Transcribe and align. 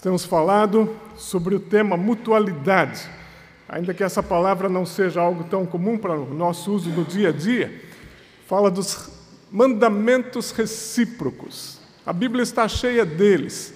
Temos 0.00 0.24
falado 0.24 0.96
sobre 1.14 1.54
o 1.54 1.60
tema 1.60 1.94
mutualidade. 1.94 3.06
Ainda 3.68 3.92
que 3.92 4.02
essa 4.02 4.22
palavra 4.22 4.68
não 4.68 4.86
seja 4.86 5.20
algo 5.20 5.44
tão 5.44 5.66
comum 5.66 5.98
para 5.98 6.18
o 6.18 6.34
nosso 6.34 6.72
uso 6.72 6.88
no 6.90 7.04
dia 7.04 7.28
a 7.28 7.32
dia, 7.32 7.82
fala 8.46 8.70
dos 8.70 9.10
mandamentos 9.52 10.52
recíprocos. 10.52 11.78
A 12.06 12.14
Bíblia 12.14 12.42
está 12.42 12.66
cheia 12.66 13.04
deles. 13.04 13.74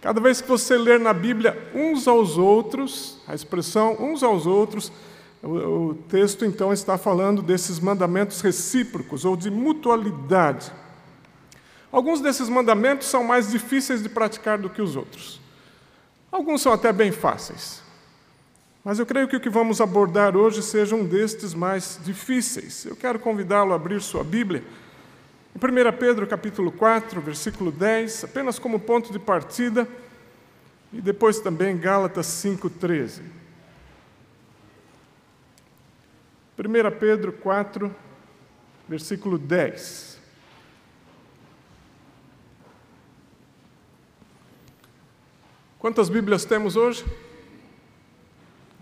Cada 0.00 0.18
vez 0.18 0.40
que 0.40 0.48
você 0.48 0.78
ler 0.78 0.98
na 0.98 1.12
Bíblia 1.12 1.70
uns 1.74 2.08
aos 2.08 2.38
outros, 2.38 3.20
a 3.28 3.34
expressão 3.34 3.96
uns 4.00 4.22
aos 4.22 4.46
outros, 4.46 4.90
o, 5.42 5.94
texto 6.08 6.44
então 6.44 6.72
está 6.72 6.96
falando 6.96 7.42
desses 7.42 7.78
mandamentos 7.78 8.40
recíprocos 8.40 9.24
ou 9.26 9.36
de 9.36 9.50
mutualidade. 9.50 10.72
Alguns 11.92 12.20
desses 12.20 12.48
mandamentos 12.48 13.08
são 13.08 13.22
mais 13.22 13.50
difíceis 13.50 14.02
de 14.02 14.08
praticar 14.08 14.58
do 14.58 14.70
que 14.70 14.80
os 14.80 14.96
outros. 14.96 15.44
Alguns 16.30 16.62
são 16.62 16.72
até 16.72 16.92
bem 16.92 17.12
fáceis. 17.12 17.82
Mas 18.84 18.98
eu 18.98 19.06
creio 19.06 19.26
que 19.26 19.36
o 19.36 19.40
que 19.40 19.50
vamos 19.50 19.80
abordar 19.80 20.36
hoje 20.36 20.62
seja 20.62 20.94
um 20.94 21.04
destes 21.04 21.54
mais 21.54 21.98
difíceis. 22.04 22.84
Eu 22.84 22.94
quero 22.94 23.18
convidá-lo 23.18 23.72
a 23.72 23.76
abrir 23.76 24.00
sua 24.00 24.22
Bíblia. 24.22 24.62
Em 25.54 25.58
1 25.58 25.96
Pedro 25.98 26.26
capítulo 26.26 26.70
4, 26.70 27.20
versículo 27.20 27.72
10, 27.72 28.24
apenas 28.24 28.58
como 28.58 28.78
ponto 28.78 29.10
de 29.10 29.18
partida, 29.18 29.88
e 30.92 31.00
depois 31.00 31.40
também 31.40 31.76
Gálatas 31.76 32.26
5,13. 32.26 33.22
1 36.58 36.98
Pedro 36.98 37.32
4, 37.32 37.94
versículo 38.88 39.36
10. 39.36 40.05
Quantas 45.78 46.08
Bíblias 46.08 46.46
temos 46.46 46.74
hoje? 46.74 47.04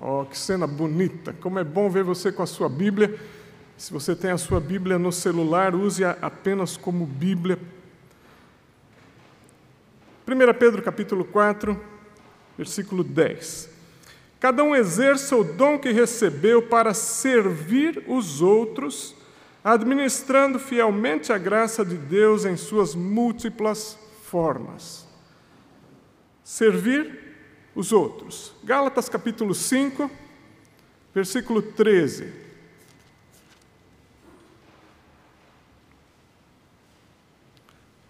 Oh, 0.01 0.25
que 0.25 0.39
cena 0.39 0.65
bonita! 0.65 1.33
Como 1.33 1.59
é 1.59 1.65
bom 1.65 1.91
ver 1.91 2.05
você 2.05 2.31
com 2.31 2.43
a 2.43 2.47
sua 2.47 2.69
Bíblia. 2.69 3.19
Se 3.77 3.93
você 3.93 4.15
tem 4.15 4.31
a 4.31 4.39
sua 4.39 4.61
Bíblia 4.61 4.97
no 4.97 5.11
celular, 5.11 5.75
use-a 5.75 6.17
apenas 6.23 6.77
como 6.77 7.05
Bíblia. 7.05 7.59
1 10.27 10.55
Pedro 10.57 10.83
capítulo 10.83 11.25
4, 11.25 11.79
versículo 12.57 13.03
10. 13.03 13.71
Cada 14.39 14.63
um 14.63 14.75
exerça 14.75 15.35
o 15.35 15.43
dom 15.43 15.79
que 15.79 15.91
recebeu 15.91 16.63
para 16.63 16.95
servir 16.95 18.05
os 18.07 18.41
outros, 18.41 19.17
administrando 19.65 20.61
fielmente 20.61 21.33
a 21.33 21.39
graça 21.39 21.85
de 21.85 21.97
Deus 21.97 22.45
em 22.45 22.57
suas 22.57 22.95
múltiplas 22.95 23.99
formas 24.23 25.04
servir 26.45 27.35
os 27.75 27.91
outros. 27.91 28.55
Gálatas 28.63 29.09
capítulo 29.09 29.55
5, 29.55 30.11
versículo 31.15 31.63
13. 31.63 32.45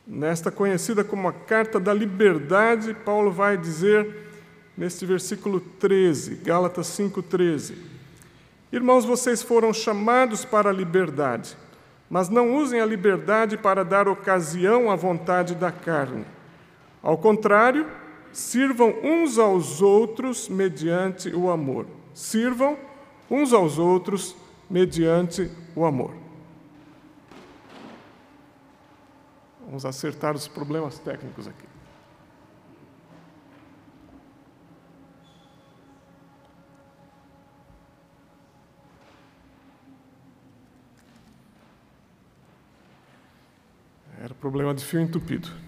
Nesta 0.06 0.50
conhecida 0.50 1.02
como 1.02 1.28
a 1.28 1.32
carta 1.32 1.80
da 1.80 1.94
liberdade, 1.94 2.92
Paulo 2.92 3.30
vai 3.30 3.56
dizer 3.56 4.22
neste 4.76 5.06
versículo 5.06 5.60
13, 5.60 6.36
Gálatas 6.36 6.88
5:13. 6.88 7.74
Irmãos, 8.70 9.04
vocês 9.04 9.42
foram 9.42 9.72
chamados 9.72 10.44
para 10.44 10.68
a 10.68 10.72
liberdade, 10.72 11.56
mas 12.10 12.28
não 12.28 12.54
usem 12.54 12.80
a 12.80 12.86
liberdade 12.86 13.56
para 13.56 13.84
dar 13.84 14.08
ocasião 14.08 14.90
à 14.90 14.96
vontade 14.96 15.54
da 15.54 15.70
carne. 15.70 16.26
Ao 17.00 17.16
contrário, 17.16 17.86
Sirvam 18.34 18.92
uns 19.00 19.38
aos 19.38 19.80
outros 19.80 20.48
mediante 20.48 21.28
o 21.28 21.48
amor. 21.48 21.86
Sirvam 22.12 22.76
uns 23.30 23.52
aos 23.52 23.78
outros 23.78 24.34
mediante 24.68 25.48
o 25.76 25.84
amor. 25.84 26.12
Vamos 29.64 29.86
acertar 29.86 30.34
os 30.34 30.48
problemas 30.48 30.98
técnicos 30.98 31.46
aqui. 31.46 31.64
Era 44.20 44.34
problema 44.34 44.74
de 44.74 44.84
fio 44.84 45.00
entupido. 45.00 45.63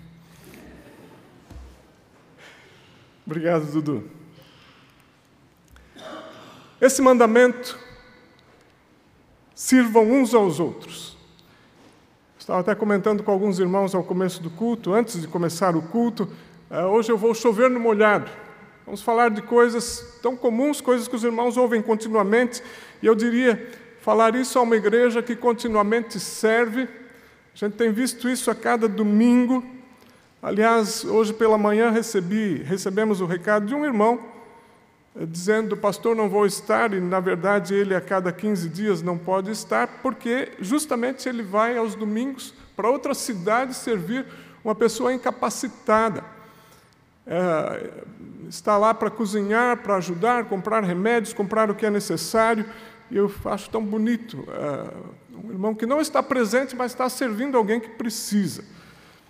Obrigado, 3.27 3.67
Dudu. 3.73 4.05
Esse 6.81 7.03
mandamento, 7.03 7.77
sirvam 9.53 10.05
uns 10.05 10.33
aos 10.33 10.61
outros. 10.61 11.17
Estava 12.39 12.61
até 12.61 12.73
comentando 12.75 13.25
com 13.25 13.33
alguns 13.33 13.59
irmãos 13.59 13.97
ao 13.97 14.05
começo 14.05 14.41
do 14.41 14.49
culto, 14.49 14.95
antes 14.95 15.21
de 15.21 15.27
começar 15.27 15.75
o 15.75 15.83
culto, 15.83 16.31
eh, 16.71 16.85
hoje 16.85 17.11
eu 17.11 17.19
vou 17.19 17.35
chover 17.35 17.69
no 17.69 17.81
molhado. 17.81 18.31
Vamos 18.85 19.03
falar 19.03 19.31
de 19.31 19.43
coisas 19.43 20.21
tão 20.23 20.37
comuns, 20.37 20.81
coisas 20.81 21.09
que 21.09 21.17
os 21.17 21.25
irmãos 21.25 21.57
ouvem 21.57 21.83
continuamente, 21.83 22.63
e 23.03 23.07
eu 23.07 23.17
diria, 23.17 23.69
falar 24.03 24.37
isso 24.37 24.57
a 24.57 24.63
uma 24.63 24.77
igreja 24.77 25.21
que 25.21 25.35
continuamente 25.35 26.21
serve. 26.21 26.83
A 26.83 27.59
gente 27.59 27.73
tem 27.73 27.91
visto 27.91 28.29
isso 28.29 28.53
a 28.53 28.55
cada 28.55 28.87
domingo, 28.87 29.65
Aliás, 30.47 31.05
hoje 31.05 31.33
pela 31.33 31.59
manhã 31.59 31.91
recebi, 31.91 32.63
recebemos 32.63 33.21
o 33.21 33.27
recado 33.27 33.67
de 33.67 33.75
um 33.75 33.85
irmão 33.85 34.21
eh, 35.17 35.27
dizendo: 35.27 35.77
Pastor, 35.77 36.15
não 36.15 36.29
vou 36.29 36.47
estar, 36.47 36.95
e 36.95 37.01
na 37.01 37.19
verdade 37.19 37.75
ele 37.75 37.97
a 37.97 38.01
cada 38.01 38.31
15 38.31 38.69
dias 38.69 39.03
não 39.03 39.19
pode 39.19 39.51
estar, 39.51 39.89
porque 40.05 40.53
justamente 40.61 41.29
ele 41.29 41.43
vai 41.43 41.77
aos 41.77 41.97
domingos 41.97 42.55
para 42.77 42.89
outra 42.89 43.13
cidade 43.13 43.75
servir 43.75 44.25
uma 44.63 44.73
pessoa 44.73 45.13
incapacitada. 45.13 46.23
É, 47.27 47.91
está 48.49 48.79
lá 48.79 48.95
para 48.95 49.11
cozinhar, 49.11 49.79
para 49.79 49.97
ajudar, 49.97 50.45
comprar 50.45 50.85
remédios, 50.85 51.35
comprar 51.35 51.73
o 51.73 51.75
que 51.75 51.85
é 51.85 51.91
necessário, 51.91 52.65
e 53.11 53.17
eu 53.17 53.29
acho 53.47 53.69
tão 53.69 53.85
bonito. 53.85 54.47
É, 54.49 55.45
um 55.45 55.51
irmão 55.51 55.75
que 55.75 55.87
não 55.87 56.01
está 56.01 56.23
presente, 56.23 56.77
mas 56.77 56.93
está 56.93 57.09
servindo 57.09 57.59
alguém 57.59 57.81
que 57.81 57.89
precisa. 57.89 58.76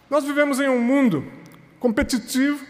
Nós 0.09 0.25
vivemos 0.25 0.61
em 0.61 0.69
um 0.69 0.81
mundo 0.81 1.25
competitivo, 1.81 2.65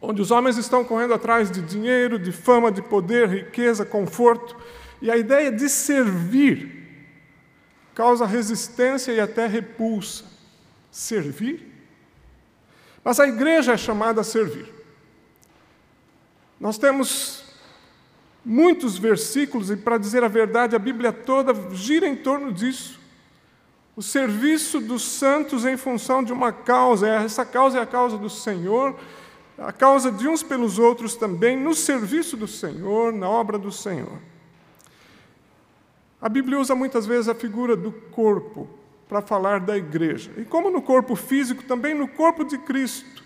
onde 0.00 0.22
os 0.22 0.30
homens 0.30 0.56
estão 0.56 0.84
correndo 0.84 1.12
atrás 1.12 1.50
de 1.50 1.60
dinheiro, 1.60 2.18
de 2.18 2.32
fama, 2.32 2.70
de 2.70 2.80
poder, 2.80 3.28
riqueza, 3.28 3.84
conforto, 3.84 4.56
e 5.02 5.10
a 5.10 5.16
ideia 5.16 5.50
de 5.50 5.68
servir 5.68 6.78
causa 7.94 8.24
resistência 8.24 9.12
e 9.12 9.20
até 9.20 9.46
repulsa. 9.46 10.24
Servir? 10.90 11.66
Mas 13.02 13.18
a 13.18 13.26
igreja 13.26 13.72
é 13.72 13.76
chamada 13.76 14.20
a 14.20 14.24
servir. 14.24 14.72
Nós 16.58 16.78
temos 16.78 17.44
muitos 18.44 18.96
versículos, 18.96 19.70
e 19.70 19.76
para 19.76 19.98
dizer 19.98 20.22
a 20.22 20.28
verdade, 20.28 20.76
a 20.76 20.78
Bíblia 20.78 21.12
toda 21.12 21.74
gira 21.74 22.06
em 22.06 22.16
torno 22.16 22.52
disso 22.52 22.99
o 23.96 24.02
serviço 24.02 24.80
dos 24.80 25.02
santos 25.02 25.64
em 25.64 25.76
função 25.76 26.22
de 26.22 26.32
uma 26.32 26.52
causa. 26.52 27.08
Essa 27.08 27.44
causa 27.44 27.78
é 27.78 27.82
a 27.82 27.86
causa 27.86 28.16
do 28.16 28.30
Senhor, 28.30 28.96
a 29.58 29.72
causa 29.72 30.10
de 30.10 30.26
uns 30.28 30.42
pelos 30.42 30.78
outros 30.78 31.16
também, 31.16 31.56
no 31.56 31.74
serviço 31.74 32.36
do 32.36 32.46
Senhor, 32.46 33.12
na 33.12 33.28
obra 33.28 33.58
do 33.58 33.70
Senhor. 33.70 34.18
A 36.20 36.28
Bíblia 36.28 36.58
usa 36.58 36.74
muitas 36.74 37.06
vezes 37.06 37.28
a 37.28 37.34
figura 37.34 37.74
do 37.74 37.90
corpo 37.90 38.68
para 39.08 39.22
falar 39.22 39.58
da 39.58 39.76
igreja. 39.76 40.30
E 40.36 40.44
como 40.44 40.70
no 40.70 40.80
corpo 40.80 41.16
físico, 41.16 41.64
também 41.64 41.94
no 41.94 42.06
corpo 42.06 42.44
de 42.44 42.58
Cristo. 42.58 43.24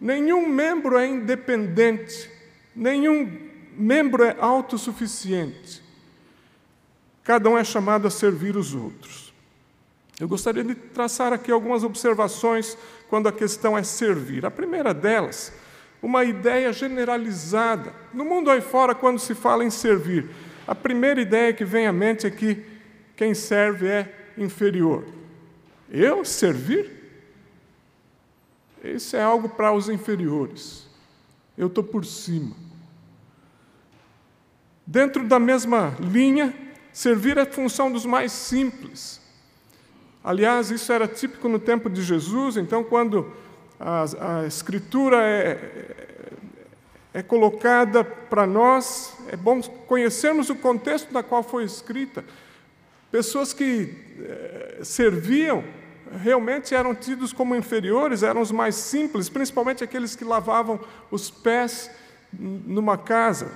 Nenhum 0.00 0.48
membro 0.48 0.98
é 0.98 1.06
independente, 1.06 2.28
nenhum 2.74 3.38
membro 3.76 4.24
é 4.24 4.36
autossuficiente. 4.40 5.80
Cada 7.22 7.48
um 7.48 7.56
é 7.56 7.62
chamado 7.62 8.08
a 8.08 8.10
servir 8.10 8.56
os 8.56 8.74
outros. 8.74 9.21
Eu 10.22 10.28
gostaria 10.28 10.62
de 10.62 10.76
traçar 10.76 11.32
aqui 11.32 11.50
algumas 11.50 11.82
observações 11.82 12.78
quando 13.08 13.28
a 13.28 13.32
questão 13.32 13.76
é 13.76 13.82
servir. 13.82 14.46
A 14.46 14.52
primeira 14.52 14.94
delas, 14.94 15.52
uma 16.00 16.22
ideia 16.22 16.72
generalizada. 16.72 17.92
No 18.14 18.24
mundo 18.24 18.48
aí 18.48 18.60
fora, 18.60 18.94
quando 18.94 19.18
se 19.18 19.34
fala 19.34 19.64
em 19.64 19.70
servir, 19.70 20.30
a 20.64 20.76
primeira 20.76 21.20
ideia 21.20 21.52
que 21.52 21.64
vem 21.64 21.88
à 21.88 21.92
mente 21.92 22.24
é 22.24 22.30
que 22.30 22.64
quem 23.16 23.34
serve 23.34 23.88
é 23.88 24.32
inferior. 24.38 25.04
Eu 25.90 26.24
servir? 26.24 26.88
Isso 28.84 29.16
é 29.16 29.22
algo 29.24 29.48
para 29.48 29.72
os 29.72 29.88
inferiores. 29.88 30.86
Eu 31.58 31.66
estou 31.66 31.82
por 31.82 32.04
cima. 32.04 32.54
Dentro 34.86 35.26
da 35.26 35.40
mesma 35.40 35.96
linha, 35.98 36.54
servir 36.92 37.38
é 37.38 37.44
função 37.44 37.90
dos 37.90 38.06
mais 38.06 38.30
simples. 38.30 39.20
Aliás, 40.24 40.70
isso 40.70 40.92
era 40.92 41.08
típico 41.08 41.48
no 41.48 41.58
tempo 41.58 41.90
de 41.90 42.02
Jesus, 42.02 42.56
então, 42.56 42.84
quando 42.84 43.32
a, 43.78 44.04
a 44.42 44.46
Escritura 44.46 45.16
é, 45.16 45.96
é 47.14 47.22
colocada 47.22 48.04
para 48.04 48.46
nós, 48.46 49.16
é 49.28 49.36
bom 49.36 49.60
conhecermos 49.60 50.48
o 50.48 50.54
contexto 50.54 51.12
na 51.12 51.22
qual 51.22 51.42
foi 51.42 51.64
escrita. 51.64 52.24
Pessoas 53.10 53.52
que 53.52 53.94
eh, 54.18 54.80
serviam 54.82 55.62
realmente 56.22 56.74
eram 56.74 56.94
tidos 56.94 57.32
como 57.32 57.54
inferiores, 57.54 58.22
eram 58.22 58.40
os 58.40 58.50
mais 58.50 58.74
simples, 58.74 59.28
principalmente 59.28 59.84
aqueles 59.84 60.16
que 60.16 60.24
lavavam 60.24 60.80
os 61.10 61.30
pés 61.30 61.90
numa 62.32 62.96
casa. 62.96 63.52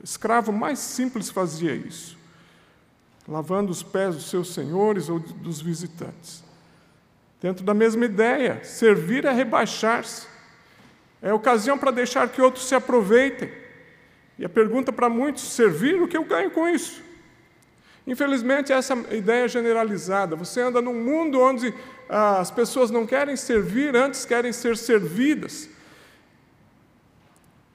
O 0.00 0.04
escravo 0.04 0.52
mais 0.52 0.78
simples 0.78 1.28
fazia 1.28 1.74
isso, 1.74 2.16
lavando 3.26 3.72
os 3.72 3.82
pés 3.82 4.14
dos 4.14 4.30
seus 4.30 4.54
senhores 4.54 5.08
ou 5.08 5.18
dos 5.18 5.60
visitantes. 5.60 6.44
Dentro 7.40 7.64
da 7.64 7.74
mesma 7.74 8.04
ideia, 8.04 8.62
servir 8.64 9.24
é 9.24 9.32
rebaixar-se, 9.32 10.26
é 11.20 11.32
ocasião 11.32 11.76
para 11.76 11.90
deixar 11.90 12.28
que 12.28 12.40
outros 12.40 12.66
se 12.66 12.74
aproveitem. 12.74 13.50
E 14.38 14.44
a 14.44 14.48
pergunta 14.48 14.92
para 14.92 15.08
muitos: 15.08 15.42
servir, 15.52 16.00
o 16.00 16.08
que 16.08 16.16
eu 16.16 16.24
ganho 16.24 16.50
com 16.50 16.68
isso? 16.68 17.02
Infelizmente, 18.06 18.72
essa 18.72 18.94
ideia 19.10 19.44
é 19.44 19.48
generalizada. 19.48 20.36
Você 20.36 20.60
anda 20.60 20.80
num 20.80 20.94
mundo 20.94 21.40
onde 21.40 21.74
ah, 22.08 22.38
as 22.38 22.50
pessoas 22.50 22.90
não 22.90 23.04
querem 23.04 23.34
servir, 23.36 23.96
antes 23.96 24.24
querem 24.24 24.52
ser 24.52 24.76
servidas. 24.76 25.68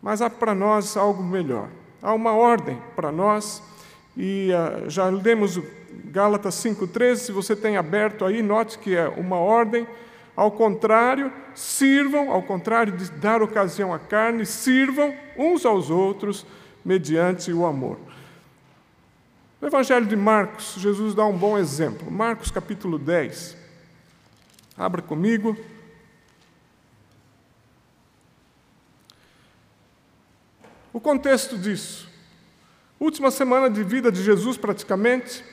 Mas 0.01 0.21
há 0.21 0.29
para 0.29 0.55
nós 0.55 0.95
algo 0.95 1.21
melhor. 1.21 1.69
Há 2.01 2.13
uma 2.13 2.31
ordem 2.31 2.81
para 2.95 3.11
nós, 3.11 3.61
e 4.15 4.51
ah, 4.53 4.83
já 4.87 5.05
lemos 5.09 5.59
Gálatas 6.05 6.55
5,13. 6.55 7.15
Se 7.15 7.31
você 7.31 7.55
tem 7.55 7.77
aberto 7.77 8.25
aí, 8.25 8.41
note 8.41 8.77
que 8.77 8.95
é 8.95 9.07
uma 9.07 9.37
ordem. 9.37 9.87
Ao 10.35 10.51
contrário, 10.51 11.31
sirvam, 11.53 12.31
ao 12.31 12.41
contrário 12.43 12.95
de 12.95 13.11
dar 13.11 13.41
ocasião 13.41 13.93
à 13.93 13.99
carne, 13.99 14.45
sirvam 14.45 15.13
uns 15.37 15.65
aos 15.65 15.89
outros 15.89 16.45
mediante 16.83 17.51
o 17.51 17.65
amor. 17.65 17.99
No 19.59 19.67
Evangelho 19.67 20.05
de 20.05 20.15
Marcos, 20.15 20.75
Jesus 20.77 21.13
dá 21.13 21.25
um 21.25 21.37
bom 21.37 21.57
exemplo. 21.57 22.09
Marcos 22.09 22.49
capítulo 22.49 22.97
10. 22.97 23.55
Abra 24.75 25.01
comigo. 25.01 25.55
O 30.91 30.99
contexto 30.99 31.57
disso. 31.57 32.10
Última 33.01 33.31
semana 33.31 33.67
de 33.67 33.83
vida 33.83 34.11
de 34.11 34.21
Jesus, 34.21 34.57
praticamente. 34.57 35.43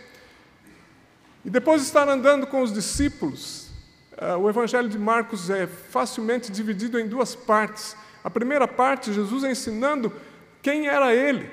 E 1.42 1.48
depois 1.48 1.80
de 1.80 1.86
estar 1.86 2.06
andando 2.06 2.46
com 2.46 2.60
os 2.60 2.70
discípulos, 2.70 3.70
eh, 4.18 4.34
o 4.34 4.50
Evangelho 4.50 4.86
de 4.86 4.98
Marcos 4.98 5.48
é 5.48 5.66
facilmente 5.66 6.52
dividido 6.52 7.00
em 7.00 7.08
duas 7.08 7.34
partes. 7.34 7.96
A 8.22 8.28
primeira 8.28 8.68
parte, 8.68 9.14
Jesus 9.14 9.44
ensinando 9.44 10.12
quem 10.60 10.88
era 10.88 11.14
ele. 11.14 11.50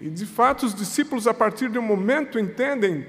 E 0.00 0.10
de 0.10 0.26
fato, 0.26 0.66
os 0.66 0.74
discípulos, 0.74 1.28
a 1.28 1.32
partir 1.32 1.70
de 1.70 1.78
um 1.78 1.82
momento, 1.82 2.36
entendem: 2.36 3.06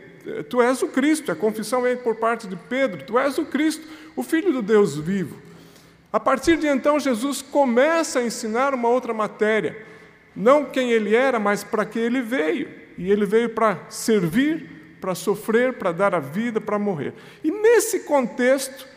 Tu 0.48 0.62
és 0.62 0.84
o 0.84 0.90
Cristo, 0.90 1.32
a 1.32 1.36
confissão 1.36 1.82
vem 1.82 1.98
por 1.98 2.18
parte 2.18 2.46
de 2.46 2.56
Pedro, 2.56 3.04
Tu 3.04 3.18
és 3.18 3.36
o 3.40 3.46
Cristo, 3.46 3.88
o 4.16 4.22
Filho 4.22 4.54
do 4.54 4.62
Deus 4.62 4.96
vivo. 4.96 5.42
A 6.14 6.20
partir 6.20 6.56
de 6.56 6.68
então, 6.68 7.00
Jesus 7.00 7.42
começa 7.42 8.20
a 8.20 8.24
ensinar 8.24 8.76
uma 8.76 8.90
outra 8.90 9.12
matéria, 9.12 9.90
não 10.36 10.66
quem 10.66 10.92
ele 10.92 11.16
era, 11.16 11.40
mas 11.40 11.64
para 11.64 11.86
que 11.86 12.00
ele 12.00 12.22
veio. 12.22 12.70
E 12.98 13.12
ele 13.12 13.26
veio 13.26 13.50
para 13.50 13.80
servir, 13.90 14.98
para 15.00 15.16
sofrer, 15.16 15.74
para 15.74 15.92
dar 15.92 16.14
a 16.14 16.20
vida, 16.20 16.60
para 16.60 16.78
morrer. 16.78 17.14
E 17.44 17.52
nesse 17.52 18.02
contexto, 18.02 18.88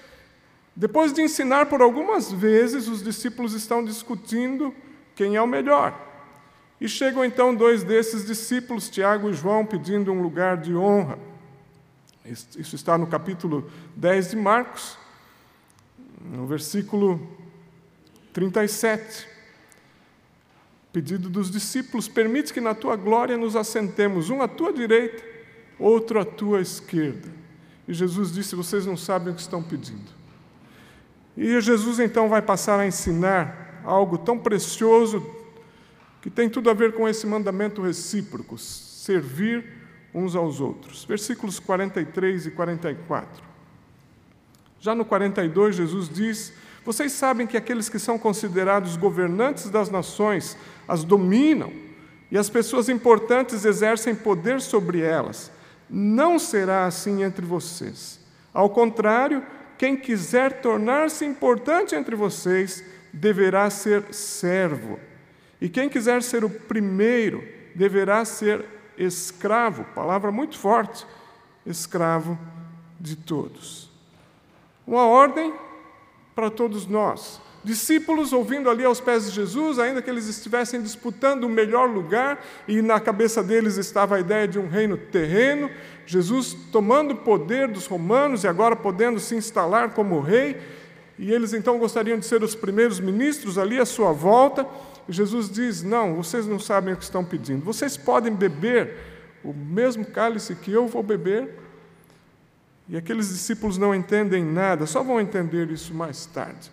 depois 0.74 1.12
de 1.12 1.22
ensinar 1.22 1.66
por 1.66 1.80
algumas 1.80 2.32
vezes, 2.32 2.88
os 2.88 3.02
discípulos 3.02 3.54
estão 3.54 3.84
discutindo 3.84 4.74
quem 5.14 5.36
é 5.36 5.42
o 5.42 5.46
melhor. 5.46 6.10
E 6.80 6.88
chegam 6.88 7.24
então 7.24 7.54
dois 7.54 7.84
desses 7.84 8.26
discípulos, 8.26 8.90
Tiago 8.90 9.30
e 9.30 9.34
João, 9.34 9.64
pedindo 9.64 10.10
um 10.12 10.20
lugar 10.20 10.56
de 10.56 10.74
honra. 10.74 11.16
Isso 12.24 12.74
está 12.74 12.96
no 12.96 13.06
capítulo 13.06 13.70
10 13.94 14.30
de 14.30 14.36
Marcos, 14.36 14.98
no 16.20 16.46
versículo 16.46 17.20
37. 18.32 19.31
Pedido 20.92 21.28
dos 21.28 21.50
discípulos: 21.50 22.08
permite 22.08 22.52
que 22.52 22.60
na 22.60 22.74
tua 22.74 22.96
glória 22.96 23.36
nos 23.36 23.56
assentemos, 23.56 24.30
um 24.30 24.42
à 24.42 24.48
tua 24.48 24.72
direita, 24.72 25.22
outro 25.78 26.20
à 26.20 26.24
tua 26.24 26.60
esquerda. 26.60 27.28
E 27.88 27.94
Jesus 27.94 28.32
disse: 28.32 28.54
Vocês 28.54 28.86
não 28.86 28.96
sabem 28.96 29.32
o 29.32 29.36
que 29.36 29.40
estão 29.40 29.62
pedindo. 29.62 30.10
E 31.36 31.60
Jesus 31.60 31.98
então 31.98 32.28
vai 32.28 32.42
passar 32.42 32.78
a 32.78 32.86
ensinar 32.86 33.80
algo 33.84 34.18
tão 34.18 34.38
precioso 34.38 35.24
que 36.20 36.30
tem 36.30 36.48
tudo 36.48 36.70
a 36.70 36.74
ver 36.74 36.92
com 36.92 37.08
esse 37.08 37.26
mandamento 37.26 37.82
recíproco, 37.82 38.56
servir 38.56 39.64
uns 40.14 40.36
aos 40.36 40.60
outros. 40.60 41.04
Versículos 41.04 41.58
43 41.58 42.46
e 42.46 42.50
44. 42.50 43.42
Já 44.78 44.94
no 44.94 45.04
42, 45.04 45.76
Jesus 45.76 46.08
diz: 46.08 46.52
Vocês 46.84 47.12
sabem 47.12 47.46
que 47.46 47.56
aqueles 47.56 47.88
que 47.88 47.98
são 47.98 48.18
considerados 48.18 48.96
governantes 48.96 49.70
das 49.70 49.90
nações 49.90 50.56
as 50.92 51.04
dominam, 51.04 51.72
e 52.30 52.36
as 52.36 52.50
pessoas 52.50 52.88
importantes 52.88 53.64
exercem 53.64 54.14
poder 54.14 54.60
sobre 54.60 55.00
elas. 55.00 55.50
Não 55.88 56.38
será 56.38 56.84
assim 56.86 57.22
entre 57.22 57.44
vocês. 57.44 58.20
Ao 58.52 58.68
contrário, 58.68 59.42
quem 59.78 59.96
quiser 59.96 60.60
tornar-se 60.60 61.24
importante 61.24 61.94
entre 61.94 62.14
vocês 62.14 62.84
deverá 63.12 63.68
ser 63.70 64.12
servo 64.12 64.98
e 65.62 65.68
quem 65.68 65.88
quiser 65.88 66.24
ser 66.24 66.44
o 66.44 66.50
primeiro 66.50 67.46
deverá 67.72 68.24
ser 68.24 68.64
escravo, 68.98 69.84
palavra 69.94 70.32
muito 70.32 70.58
forte, 70.58 71.06
escravo 71.64 72.36
de 72.98 73.14
todos. 73.14 73.88
Uma 74.84 75.06
ordem 75.06 75.54
para 76.34 76.50
todos 76.50 76.88
nós. 76.88 77.40
Discípulos 77.64 78.32
ouvindo 78.32 78.68
ali 78.68 78.84
aos 78.84 79.00
pés 79.00 79.26
de 79.26 79.30
Jesus, 79.30 79.78
ainda 79.78 80.02
que 80.02 80.10
eles 80.10 80.26
estivessem 80.26 80.82
disputando 80.82 81.44
o 81.44 81.48
melhor 81.48 81.88
lugar, 81.88 82.44
e 82.66 82.82
na 82.82 82.98
cabeça 82.98 83.42
deles 83.42 83.76
estava 83.76 84.16
a 84.16 84.20
ideia 84.20 84.48
de 84.48 84.58
um 84.58 84.68
reino 84.68 84.96
terreno, 84.96 85.70
Jesus 86.04 86.56
tomando 86.72 87.12
o 87.12 87.16
poder 87.18 87.68
dos 87.68 87.86
romanos 87.86 88.42
e 88.42 88.48
agora 88.48 88.74
podendo 88.74 89.20
se 89.20 89.36
instalar 89.36 89.90
como 89.90 90.20
rei, 90.20 90.60
e 91.16 91.32
eles 91.32 91.52
então 91.52 91.78
gostariam 91.78 92.18
de 92.18 92.26
ser 92.26 92.42
os 92.42 92.56
primeiros 92.56 92.98
ministros 92.98 93.56
ali 93.56 93.78
à 93.78 93.86
sua 93.86 94.12
volta. 94.12 94.66
Jesus 95.08 95.48
diz: 95.48 95.82
Não, 95.82 96.16
vocês 96.16 96.46
não 96.46 96.58
sabem 96.58 96.94
o 96.94 96.96
que 96.96 97.04
estão 97.04 97.24
pedindo. 97.24 97.64
Vocês 97.64 97.96
podem 97.96 98.34
beber 98.34 98.96
o 99.44 99.52
mesmo 99.52 100.04
cálice 100.04 100.56
que 100.56 100.72
eu 100.72 100.88
vou 100.88 101.02
beber. 101.02 101.60
E 102.88 102.96
aqueles 102.96 103.28
discípulos 103.28 103.78
não 103.78 103.94
entendem 103.94 104.44
nada, 104.44 104.84
só 104.86 105.02
vão 105.02 105.20
entender 105.20 105.70
isso 105.70 105.94
mais 105.94 106.26
tarde. 106.26 106.70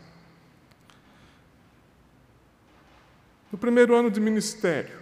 No 3.52 3.58
primeiro 3.58 3.96
ano 3.96 4.12
de 4.12 4.20
ministério, 4.20 4.98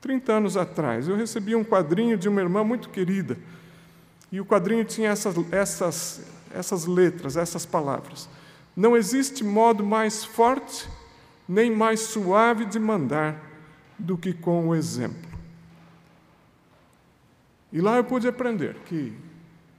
30 0.00 0.32
anos 0.32 0.56
atrás, 0.56 1.08
eu 1.08 1.16
recebi 1.16 1.54
um 1.54 1.64
quadrinho 1.64 2.16
de 2.16 2.28
uma 2.28 2.40
irmã 2.40 2.64
muito 2.64 2.88
querida. 2.88 3.36
E 4.32 4.40
o 4.40 4.46
quadrinho 4.46 4.84
tinha 4.84 5.10
essas, 5.10 5.34
essas, 5.52 6.24
essas 6.54 6.86
letras, 6.86 7.36
essas 7.36 7.66
palavras. 7.66 8.28
Não 8.74 8.96
existe 8.96 9.44
modo 9.44 9.84
mais 9.84 10.24
forte 10.24 10.88
nem 11.46 11.68
mais 11.68 12.00
suave 12.00 12.64
de 12.64 12.78
mandar 12.78 13.44
do 13.98 14.16
que 14.16 14.32
com 14.32 14.68
o 14.68 14.74
exemplo. 14.74 15.28
E 17.72 17.80
lá 17.80 17.96
eu 17.96 18.04
pude 18.04 18.28
aprender 18.28 18.76
que 18.86 19.12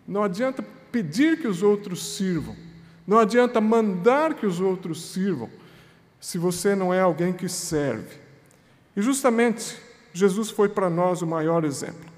não 0.07 0.23
adianta 0.23 0.61
pedir 0.91 1.39
que 1.39 1.47
os 1.47 1.63
outros 1.63 2.15
sirvam, 2.15 2.55
não 3.07 3.17
adianta 3.17 3.61
mandar 3.61 4.33
que 4.33 4.45
os 4.45 4.59
outros 4.59 5.11
sirvam, 5.11 5.49
se 6.21 6.37
você 6.37 6.75
não 6.75 6.93
é 6.93 7.01
alguém 7.01 7.33
que 7.33 7.49
serve. 7.49 8.15
E 8.95 9.01
justamente 9.01 9.75
Jesus 10.13 10.51
foi 10.51 10.69
para 10.69 10.89
nós 10.89 11.23
o 11.23 11.27
maior 11.27 11.65
exemplo. 11.65 12.11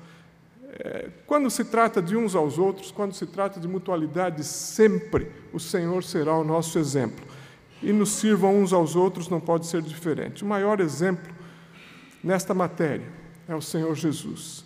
É, 0.80 1.10
quando 1.26 1.50
se 1.50 1.64
trata 1.64 2.02
de 2.02 2.18
uns 2.18 2.36
aos 2.36 2.58
outros, 2.58 2.92
quando 2.92 3.14
se 3.14 3.26
trata 3.26 3.60
de 3.60 3.68
mutualidade, 3.68 4.44
sempre 4.44 5.32
o 5.54 5.60
Senhor 5.60 6.04
será 6.04 6.36
o 6.38 6.44
nosso 6.44 6.78
exemplo 6.78 7.26
e 7.82 7.94
nos 7.94 8.10
sirvam 8.12 8.60
uns 8.60 8.74
aos 8.74 8.96
outros, 8.96 9.30
não 9.30 9.40
pode 9.40 9.68
ser 9.68 9.82
diferente. 9.82 10.44
O 10.44 10.48
maior 10.48 10.80
exemplo 10.80 11.34
nesta 12.24 12.54
matéria 12.54 13.08
é 13.48 13.56
o 13.56 13.62
Senhor 13.62 13.94
Jesus. 13.96 14.66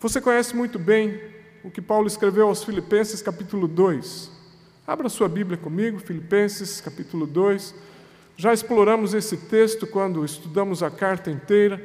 Você 0.00 0.20
conhece 0.20 0.54
muito 0.54 0.78
bem 0.78 1.20
o 1.62 1.70
que 1.70 1.80
Paulo 1.80 2.06
escreveu 2.06 2.48
aos 2.48 2.62
Filipenses, 2.62 3.22
capítulo 3.22 3.66
2. 3.66 4.33
Abra 4.86 5.08
sua 5.08 5.30
Bíblia 5.30 5.56
comigo, 5.56 5.98
Filipenses, 5.98 6.78
capítulo 6.78 7.26
2. 7.26 7.74
Já 8.36 8.52
exploramos 8.52 9.14
esse 9.14 9.34
texto 9.34 9.86
quando 9.86 10.22
estudamos 10.22 10.82
a 10.82 10.90
carta 10.90 11.30
inteira. 11.30 11.82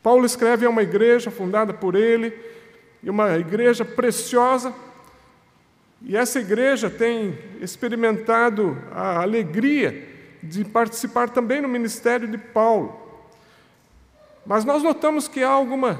Paulo 0.00 0.24
escreve 0.24 0.64
a 0.64 0.70
uma 0.70 0.84
igreja 0.84 1.32
fundada 1.32 1.74
por 1.74 1.96
ele, 1.96 2.32
e 3.02 3.10
uma 3.10 3.36
igreja 3.36 3.84
preciosa, 3.84 4.72
E 6.00 6.16
essa 6.16 6.38
igreja 6.38 6.88
tem 6.88 7.36
experimentado 7.60 8.78
a 8.92 9.20
alegria 9.20 10.06
de 10.42 10.64
participar 10.64 11.28
também 11.30 11.60
no 11.60 11.66
ministério 11.66 12.28
de 12.28 12.38
Paulo. 12.38 12.94
Mas 14.46 14.64
nós 14.64 14.80
notamos 14.80 15.26
que 15.26 15.42
há 15.42 15.48
alguma 15.48 15.98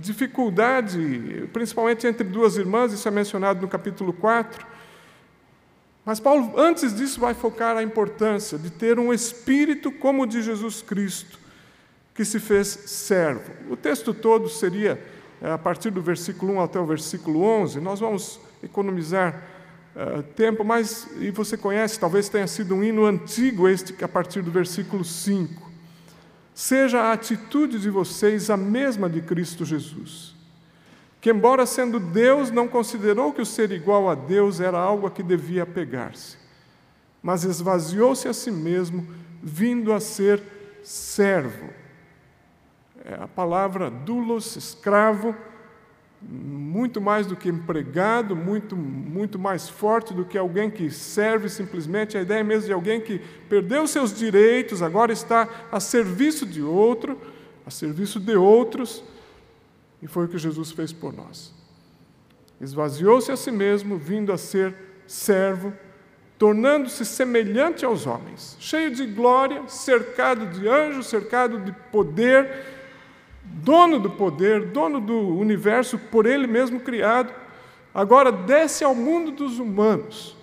dificuldade, 0.00 1.48
principalmente 1.52 2.06
entre 2.06 2.24
duas 2.24 2.56
irmãs, 2.56 2.92
isso 2.92 3.06
é 3.06 3.10
mencionado 3.10 3.60
no 3.60 3.68
capítulo 3.68 4.12
4. 4.12 4.66
Mas 6.04 6.18
Paulo, 6.18 6.58
antes 6.58 6.94
disso, 6.94 7.20
vai 7.20 7.34
focar 7.34 7.76
a 7.76 7.82
importância 7.82 8.56
de 8.56 8.70
ter 8.70 8.98
um 8.98 9.12
espírito 9.12 9.92
como 9.92 10.22
o 10.22 10.26
de 10.26 10.40
Jesus 10.40 10.80
Cristo, 10.80 11.38
que 12.14 12.24
se 12.24 12.40
fez 12.40 12.66
servo. 12.66 13.52
O 13.70 13.76
texto 13.76 14.14
todo 14.14 14.48
seria 14.48 14.98
eh, 15.42 15.50
a 15.50 15.58
partir 15.58 15.90
do 15.90 16.00
versículo 16.00 16.54
1 16.54 16.60
até 16.62 16.80
o 16.80 16.86
versículo 16.86 17.42
11. 17.42 17.80
Nós 17.80 18.00
vamos 18.00 18.40
economizar 18.62 19.42
uh, 19.94 20.22
tempo, 20.34 20.64
mas, 20.64 21.06
e 21.20 21.30
você 21.30 21.56
conhece, 21.56 22.00
talvez 22.00 22.28
tenha 22.28 22.46
sido 22.46 22.74
um 22.74 22.82
hino 22.82 23.04
antigo 23.04 23.68
este, 23.68 24.02
a 24.02 24.08
partir 24.08 24.42
do 24.42 24.50
versículo 24.50 25.04
5. 25.04 25.67
Seja 26.58 27.02
a 27.02 27.12
atitude 27.12 27.78
de 27.78 27.88
vocês 27.88 28.50
a 28.50 28.56
mesma 28.56 29.08
de 29.08 29.22
Cristo 29.22 29.64
Jesus, 29.64 30.34
que, 31.20 31.30
embora 31.30 31.64
sendo 31.64 32.00
Deus, 32.00 32.50
não 32.50 32.66
considerou 32.66 33.32
que 33.32 33.40
o 33.40 33.46
ser 33.46 33.70
igual 33.70 34.10
a 34.10 34.16
Deus 34.16 34.58
era 34.58 34.76
algo 34.76 35.06
a 35.06 35.10
que 35.12 35.22
devia 35.22 35.62
apegar-se, 35.62 36.36
mas 37.22 37.44
esvaziou-se 37.44 38.26
a 38.26 38.32
si 38.32 38.50
mesmo, 38.50 39.06
vindo 39.40 39.92
a 39.92 40.00
ser 40.00 40.42
servo. 40.82 41.70
É 43.04 43.14
a 43.22 43.28
palavra 43.28 43.88
doulos, 43.88 44.56
escravo, 44.56 45.36
muito 46.20 47.00
mais 47.00 47.26
do 47.26 47.36
que 47.36 47.48
empregado, 47.48 48.34
muito, 48.34 48.76
muito 48.76 49.38
mais 49.38 49.68
forte 49.68 50.12
do 50.12 50.24
que 50.24 50.36
alguém 50.36 50.70
que 50.70 50.90
serve 50.90 51.48
simplesmente. 51.48 52.18
A 52.18 52.22
ideia 52.22 52.42
mesmo 52.42 52.66
de 52.66 52.72
alguém 52.72 53.00
que 53.00 53.20
perdeu 53.48 53.86
seus 53.86 54.12
direitos, 54.12 54.82
agora 54.82 55.12
está 55.12 55.48
a 55.70 55.78
serviço 55.78 56.44
de 56.44 56.62
outro, 56.62 57.18
a 57.64 57.70
serviço 57.70 58.18
de 58.18 58.36
outros, 58.36 59.04
e 60.02 60.06
foi 60.06 60.24
o 60.24 60.28
que 60.28 60.38
Jesus 60.38 60.72
fez 60.72 60.92
por 60.92 61.12
nós. 61.12 61.54
Esvaziou-se 62.60 63.30
a 63.30 63.36
si 63.36 63.52
mesmo, 63.52 63.96
vindo 63.96 64.32
a 64.32 64.38
ser 64.38 64.74
servo, 65.06 65.72
tornando-se 66.36 67.04
semelhante 67.04 67.84
aos 67.84 68.06
homens, 68.06 68.56
cheio 68.58 68.92
de 68.92 69.06
glória, 69.06 69.68
cercado 69.68 70.46
de 70.46 70.68
anjos, 70.68 71.06
cercado 71.06 71.58
de 71.60 71.72
poder 71.92 72.77
dono 73.52 73.98
do 73.98 74.10
poder, 74.10 74.66
dono 74.66 75.00
do 75.00 75.36
universo, 75.36 75.98
por 75.98 76.26
ele 76.26 76.46
mesmo 76.46 76.80
criado, 76.80 77.32
agora 77.92 78.30
desce 78.30 78.84
ao 78.84 78.94
mundo 78.94 79.30
dos 79.30 79.58
humanos 79.58 80.36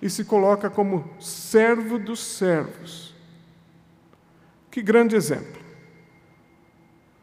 e 0.00 0.08
se 0.08 0.24
coloca 0.24 0.70
como 0.70 1.08
servo 1.18 1.98
dos 1.98 2.20
servos. 2.20 3.14
Que 4.70 4.82
grande 4.82 5.16
exemplo. 5.16 5.60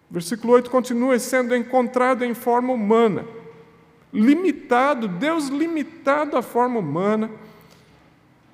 Versículo 0.09 0.53
8 0.53 0.69
continua 0.69 1.17
sendo 1.17 1.55
encontrado 1.55 2.23
em 2.23 2.33
forma 2.33 2.73
humana, 2.73 3.25
limitado, 4.13 5.07
Deus 5.07 5.47
limitado 5.47 6.37
à 6.37 6.41
forma 6.41 6.79
humana, 6.79 7.31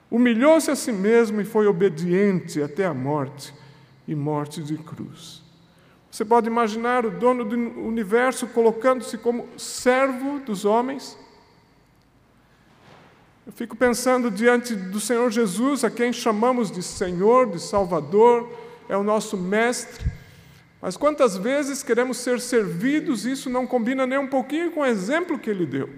humilhou-se 0.10 0.72
a 0.72 0.76
si 0.76 0.92
mesmo 0.92 1.42
e 1.42 1.46
foi 1.46 1.68
obediente 1.68 2.62
até 2.64 2.86
a 2.86 2.94
morte 2.94 3.54
e 4.08 4.16
morte 4.16 4.64
de 4.64 4.78
cruz. 4.78 5.49
Você 6.12 6.26
pode 6.26 6.48
imaginar 6.48 7.06
o 7.06 7.12
dono 7.12 7.46
do 7.46 7.56
universo 7.56 8.48
colocando-se 8.48 9.18
como 9.18 9.48
servo 9.58 10.40
dos 10.40 10.66
homens? 10.66 11.18
Eu 13.46 13.54
fico 13.54 13.76
pensando 13.76 14.32
diante 14.32 14.76
do 14.76 15.00
Senhor 15.00 15.30
Jesus, 15.32 15.84
a 15.84 15.90
quem 15.90 16.12
chamamos 16.12 16.72
de 16.72 16.82
Senhor, 16.82 17.52
de 17.52 17.60
Salvador, 17.60 18.52
é 18.88 18.98
o 18.98 19.04
nosso 19.04 19.38
Mestre. 19.38 20.04
Mas 20.82 20.98
quantas 20.98 21.38
vezes 21.38 21.84
queremos 21.84 22.18
ser 22.18 22.40
servidos, 22.40 23.26
isso 23.26 23.50
não 23.50 23.68
combina 23.68 24.08
nem 24.08 24.18
um 24.18 24.28
pouquinho 24.28 24.72
com 24.72 24.80
o 24.80 24.86
exemplo 24.86 25.38
que 25.38 25.50
ele 25.50 25.66
deu. 25.66 25.90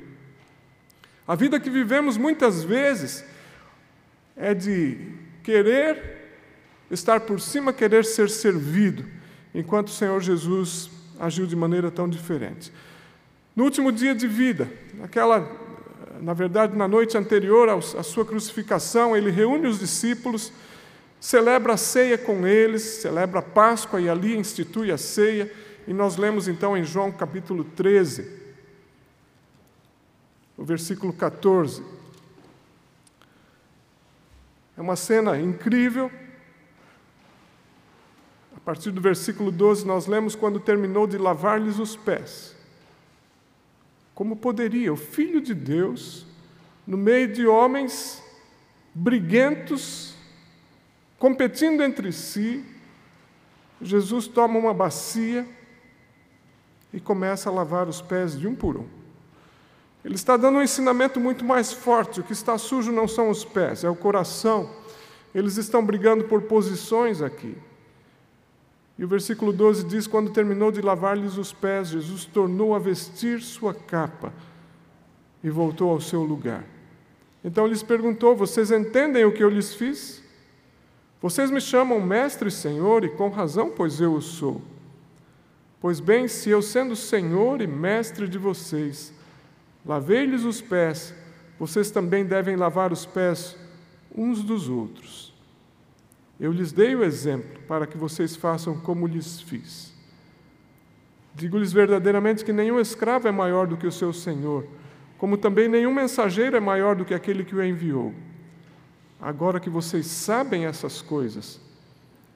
A 1.25 1.35
vida 1.35 1.59
que 1.59 1.69
vivemos 1.69 2.17
muitas 2.17 2.63
vezes 2.63 3.23
é 4.35 4.53
de 4.53 4.97
querer 5.43 6.33
estar 6.89 7.21
por 7.21 7.39
cima, 7.39 7.71
querer 7.71 8.03
ser 8.03 8.29
servido 8.29 9.20
enquanto 9.53 9.87
o 9.87 9.91
Senhor 9.91 10.21
Jesus 10.21 10.89
agiu 11.19 11.45
de 11.45 11.55
maneira 11.55 11.91
tão 11.91 12.09
diferente. 12.09 12.71
No 13.55 13.63
último 13.63 13.91
dia 13.91 14.15
de 14.15 14.27
vida, 14.27 14.71
na 16.21 16.33
verdade, 16.33 16.75
na 16.75 16.87
noite 16.87 17.17
anterior 17.17 17.69
à 17.69 18.03
sua 18.03 18.25
crucificação, 18.25 19.15
ele 19.15 19.29
reúne 19.29 19.67
os 19.67 19.79
discípulos, 19.79 20.53
celebra 21.19 21.73
a 21.73 21.77
ceia 21.77 22.17
com 22.17 22.47
eles, 22.47 22.81
celebra 22.81 23.39
a 23.39 23.43
Páscoa 23.43 23.99
e 23.99 24.09
ali 24.09 24.37
institui 24.37 24.91
a 24.91 24.97
ceia. 24.97 25.51
E 25.87 25.93
nós 25.93 26.15
lemos 26.15 26.47
então 26.47 26.77
em 26.77 26.83
João 26.83 27.11
capítulo 27.11 27.63
13, 27.63 28.39
o 30.57 30.63
versículo 30.63 31.11
14. 31.11 31.83
É 34.77 34.81
uma 34.81 34.95
cena 34.95 35.39
incrível, 35.39 36.09
a 38.61 38.63
partir 38.63 38.91
do 38.91 39.01
versículo 39.01 39.51
12, 39.51 39.87
nós 39.87 40.05
lemos 40.05 40.35
quando 40.35 40.59
terminou 40.59 41.07
de 41.07 41.17
lavar-lhes 41.17 41.79
os 41.79 41.95
pés. 41.95 42.55
Como 44.13 44.35
poderia 44.35 44.93
o 44.93 44.97
Filho 44.97 45.41
de 45.41 45.55
Deus, 45.55 46.27
no 46.85 46.95
meio 46.95 47.27
de 47.27 47.47
homens 47.47 48.21
briguentos, 48.93 50.13
competindo 51.17 51.81
entre 51.81 52.11
si, 52.11 52.63
Jesus 53.81 54.27
toma 54.27 54.59
uma 54.59 54.75
bacia 54.75 55.47
e 56.93 56.99
começa 56.99 57.49
a 57.49 57.53
lavar 57.53 57.87
os 57.87 57.99
pés 57.99 58.37
de 58.37 58.47
um 58.47 58.53
por 58.53 58.77
um. 58.77 58.85
Ele 60.05 60.15
está 60.15 60.37
dando 60.37 60.59
um 60.59 60.61
ensinamento 60.61 61.19
muito 61.19 61.43
mais 61.43 61.71
forte. 61.73 62.19
O 62.19 62.23
que 62.23 62.33
está 62.33 62.59
sujo 62.59 62.91
não 62.91 63.07
são 63.07 63.29
os 63.31 63.43
pés, 63.43 63.83
é 63.83 63.89
o 63.89 63.95
coração. 63.95 64.69
Eles 65.33 65.57
estão 65.57 65.83
brigando 65.83 66.25
por 66.25 66.43
posições 66.43 67.23
aqui. 67.23 67.57
E 69.01 69.03
o 69.03 69.07
versículo 69.07 69.51
12 69.51 69.85
diz: 69.85 70.05
Quando 70.05 70.29
terminou 70.29 70.71
de 70.71 70.79
lavar-lhes 70.79 71.35
os 71.35 71.51
pés, 71.51 71.87
Jesus 71.87 72.23
tornou 72.23 72.75
a 72.75 72.77
vestir 72.77 73.41
sua 73.41 73.73
capa 73.73 74.31
e 75.43 75.49
voltou 75.49 75.89
ao 75.89 75.99
seu 75.99 76.21
lugar. 76.21 76.63
Então 77.43 77.65
lhes 77.65 77.81
perguntou: 77.81 78.35
Vocês 78.35 78.69
entendem 78.69 79.25
o 79.25 79.31
que 79.31 79.43
eu 79.43 79.49
lhes 79.49 79.73
fiz? 79.73 80.21
Vocês 81.19 81.49
me 81.49 81.59
chamam 81.59 81.99
Mestre 81.99 82.49
e 82.49 82.51
Senhor, 82.51 83.03
e 83.03 83.09
com 83.09 83.29
razão, 83.29 83.71
pois 83.75 83.99
eu 83.99 84.13
o 84.13 84.21
sou. 84.21 84.61
Pois 85.79 85.99
bem, 85.99 86.27
se 86.27 86.51
eu, 86.51 86.61
sendo 86.61 86.95
Senhor 86.95 87.59
e 87.59 87.65
Mestre 87.65 88.27
de 88.27 88.37
vocês, 88.37 89.11
lavei-lhes 89.83 90.43
os 90.43 90.61
pés, 90.61 91.11
vocês 91.57 91.89
também 91.89 92.23
devem 92.23 92.55
lavar 92.55 92.93
os 92.93 93.03
pés 93.03 93.57
uns 94.15 94.43
dos 94.43 94.69
outros. 94.69 95.30
Eu 96.41 96.51
lhes 96.51 96.71
dei 96.71 96.95
o 96.95 97.03
exemplo 97.03 97.61
para 97.67 97.85
que 97.85 97.95
vocês 97.95 98.35
façam 98.35 98.75
como 98.75 99.05
lhes 99.05 99.39
fiz. 99.39 99.93
Digo-lhes 101.35 101.71
verdadeiramente 101.71 102.43
que 102.43 102.51
nenhum 102.51 102.79
escravo 102.79 103.27
é 103.27 103.31
maior 103.31 103.67
do 103.67 103.77
que 103.77 103.85
o 103.85 103.91
seu 103.91 104.11
senhor, 104.11 104.65
como 105.19 105.37
também 105.37 105.67
nenhum 105.67 105.93
mensageiro 105.93 106.57
é 106.57 106.59
maior 106.59 106.95
do 106.95 107.05
que 107.05 107.13
aquele 107.13 107.45
que 107.45 107.53
o 107.53 107.63
enviou. 107.63 108.11
Agora 109.21 109.59
que 109.59 109.69
vocês 109.69 110.07
sabem 110.07 110.65
essas 110.65 110.99
coisas, 110.99 111.61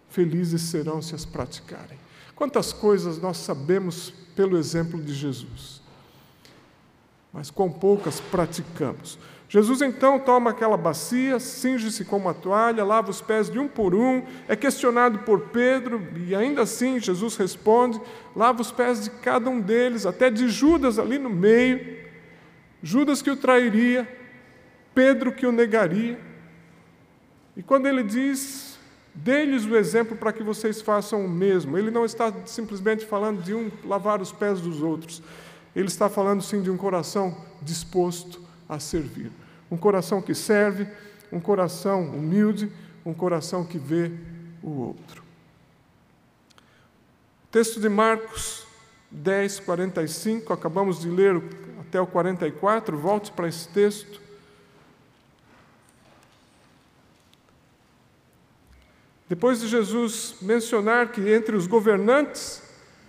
felizes 0.07 0.61
serão 0.61 1.01
se 1.01 1.15
as 1.15 1.25
praticarem. 1.25 1.97
Quantas 2.35 2.71
coisas 2.71 3.19
nós 3.19 3.37
sabemos 3.37 4.11
pelo 4.35 4.55
exemplo 4.55 5.01
de 5.01 5.15
Jesus, 5.15 5.81
mas 7.33 7.49
com 7.49 7.71
poucas 7.71 8.19
praticamos. 8.19 9.17
Jesus 9.55 9.81
então 9.81 10.19
toma 10.19 10.49
aquela 10.49 10.75
bacia, 10.75 11.39
cinge-se 11.39 12.03
com 12.03 12.17
uma 12.17 12.33
toalha, 12.33 12.83
lava 12.83 13.09
os 13.09 13.21
pés 13.21 13.49
de 13.49 13.57
um 13.57 13.69
por 13.69 13.95
um, 13.95 14.21
é 14.49 14.55
questionado 14.57 15.19
por 15.19 15.43
Pedro 15.47 16.05
e 16.27 16.35
ainda 16.35 16.63
assim 16.63 16.99
Jesus 16.99 17.37
responde, 17.37 18.01
lava 18.35 18.61
os 18.61 18.69
pés 18.69 19.05
de 19.05 19.09
cada 19.09 19.49
um 19.49 19.61
deles, 19.61 20.05
até 20.05 20.29
de 20.29 20.49
Judas 20.49 20.99
ali 20.99 21.17
no 21.17 21.29
meio, 21.29 21.99
Judas 22.83 23.21
que 23.21 23.31
o 23.31 23.37
trairia, 23.37 24.05
Pedro 24.93 25.31
que 25.31 25.47
o 25.47 25.53
negaria. 25.53 26.19
E 27.55 27.63
quando 27.63 27.85
ele 27.85 28.03
diz, 28.03 28.77
dê-lhes 29.13 29.65
o 29.65 29.77
exemplo 29.77 30.17
para 30.17 30.33
que 30.33 30.43
vocês 30.43 30.81
façam 30.81 31.23
o 31.23 31.29
mesmo, 31.29 31.77
ele 31.77 31.91
não 31.91 32.03
está 32.03 32.29
simplesmente 32.45 33.05
falando 33.05 33.41
de 33.41 33.53
um 33.53 33.71
lavar 33.85 34.21
os 34.21 34.33
pés 34.33 34.59
dos 34.59 34.81
outros, 34.81 35.23
ele 35.73 35.87
está 35.87 36.09
falando 36.09 36.41
sim 36.41 36.61
de 36.61 36.69
um 36.69 36.75
coração 36.75 37.37
disposto 37.61 38.41
a 38.67 38.79
servir. 38.79 39.44
Um 39.69 39.77
coração 39.77 40.21
que 40.21 40.35
serve, 40.35 40.87
um 41.31 41.39
coração 41.39 42.03
humilde, 42.03 42.71
um 43.05 43.13
coração 43.13 43.65
que 43.65 43.77
vê 43.77 44.11
o 44.61 44.69
outro. 44.69 45.23
O 47.45 47.47
texto 47.51 47.79
de 47.79 47.89
Marcos 47.89 48.65
10, 49.11 49.61
45, 49.61 50.51
acabamos 50.51 50.99
de 50.99 51.09
ler 51.09 51.41
até 51.79 52.01
o 52.01 52.07
44, 52.07 52.97
volte 52.97 53.31
para 53.31 53.47
esse 53.47 53.67
texto. 53.69 54.19
Depois 59.27 59.59
de 59.61 59.67
Jesus 59.67 60.35
mencionar 60.41 61.11
que 61.11 61.29
entre 61.31 61.55
os 61.55 61.65
governantes 61.65 62.61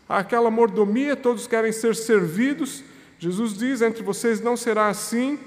há 0.08 0.18
aquela 0.18 0.50
mordomia, 0.50 1.14
todos 1.14 1.46
querem 1.46 1.72
ser 1.72 1.94
servidos, 1.94 2.82
Jesus 3.18 3.54
diz: 3.54 3.82
entre 3.82 4.02
vocês 4.02 4.40
não 4.40 4.56
será 4.56 4.88
assim. 4.88 5.38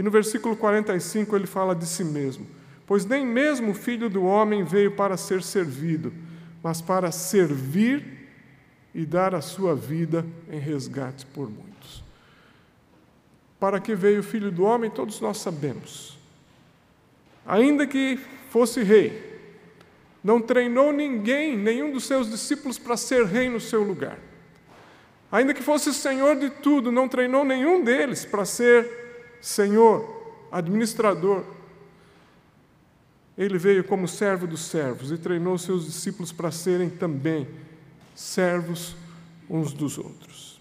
E 0.00 0.02
no 0.02 0.10
versículo 0.10 0.56
45 0.56 1.36
ele 1.36 1.46
fala 1.46 1.74
de 1.74 1.84
si 1.84 2.02
mesmo: 2.02 2.46
Pois 2.86 3.04
nem 3.04 3.26
mesmo 3.26 3.72
o 3.72 3.74
filho 3.74 4.08
do 4.08 4.24
homem 4.24 4.64
veio 4.64 4.92
para 4.92 5.14
ser 5.14 5.42
servido, 5.42 6.10
mas 6.62 6.80
para 6.80 7.12
servir 7.12 8.30
e 8.94 9.04
dar 9.04 9.34
a 9.34 9.42
sua 9.42 9.76
vida 9.76 10.24
em 10.50 10.58
resgate 10.58 11.26
por 11.26 11.50
muitos. 11.50 12.02
Para 13.60 13.78
que 13.78 13.94
veio 13.94 14.20
o 14.20 14.22
filho 14.22 14.50
do 14.50 14.62
homem, 14.62 14.90
todos 14.90 15.20
nós 15.20 15.36
sabemos. 15.36 16.18
Ainda 17.44 17.86
que 17.86 18.18
fosse 18.48 18.82
rei, 18.82 19.38
não 20.24 20.40
treinou 20.40 20.94
ninguém, 20.94 21.58
nenhum 21.58 21.92
dos 21.92 22.04
seus 22.04 22.30
discípulos, 22.30 22.78
para 22.78 22.96
ser 22.96 23.26
rei 23.26 23.50
no 23.50 23.60
seu 23.60 23.82
lugar. 23.82 24.18
Ainda 25.30 25.52
que 25.52 25.62
fosse 25.62 25.92
senhor 25.92 26.36
de 26.36 26.48
tudo, 26.48 26.90
não 26.90 27.06
treinou 27.06 27.44
nenhum 27.44 27.84
deles 27.84 28.24
para 28.24 28.46
ser 28.46 28.99
senhor, 29.40 30.48
administrador. 30.50 31.44
Ele 33.36 33.58
veio 33.58 33.84
como 33.84 34.06
servo 34.06 34.46
dos 34.46 34.62
servos 34.62 35.10
e 35.10 35.18
treinou 35.18 35.56
seus 35.56 35.86
discípulos 35.86 36.32
para 36.32 36.50
serem 36.50 36.90
também 36.90 37.48
servos 38.14 38.94
uns 39.48 39.72
dos 39.72 39.96
outros. 39.96 40.60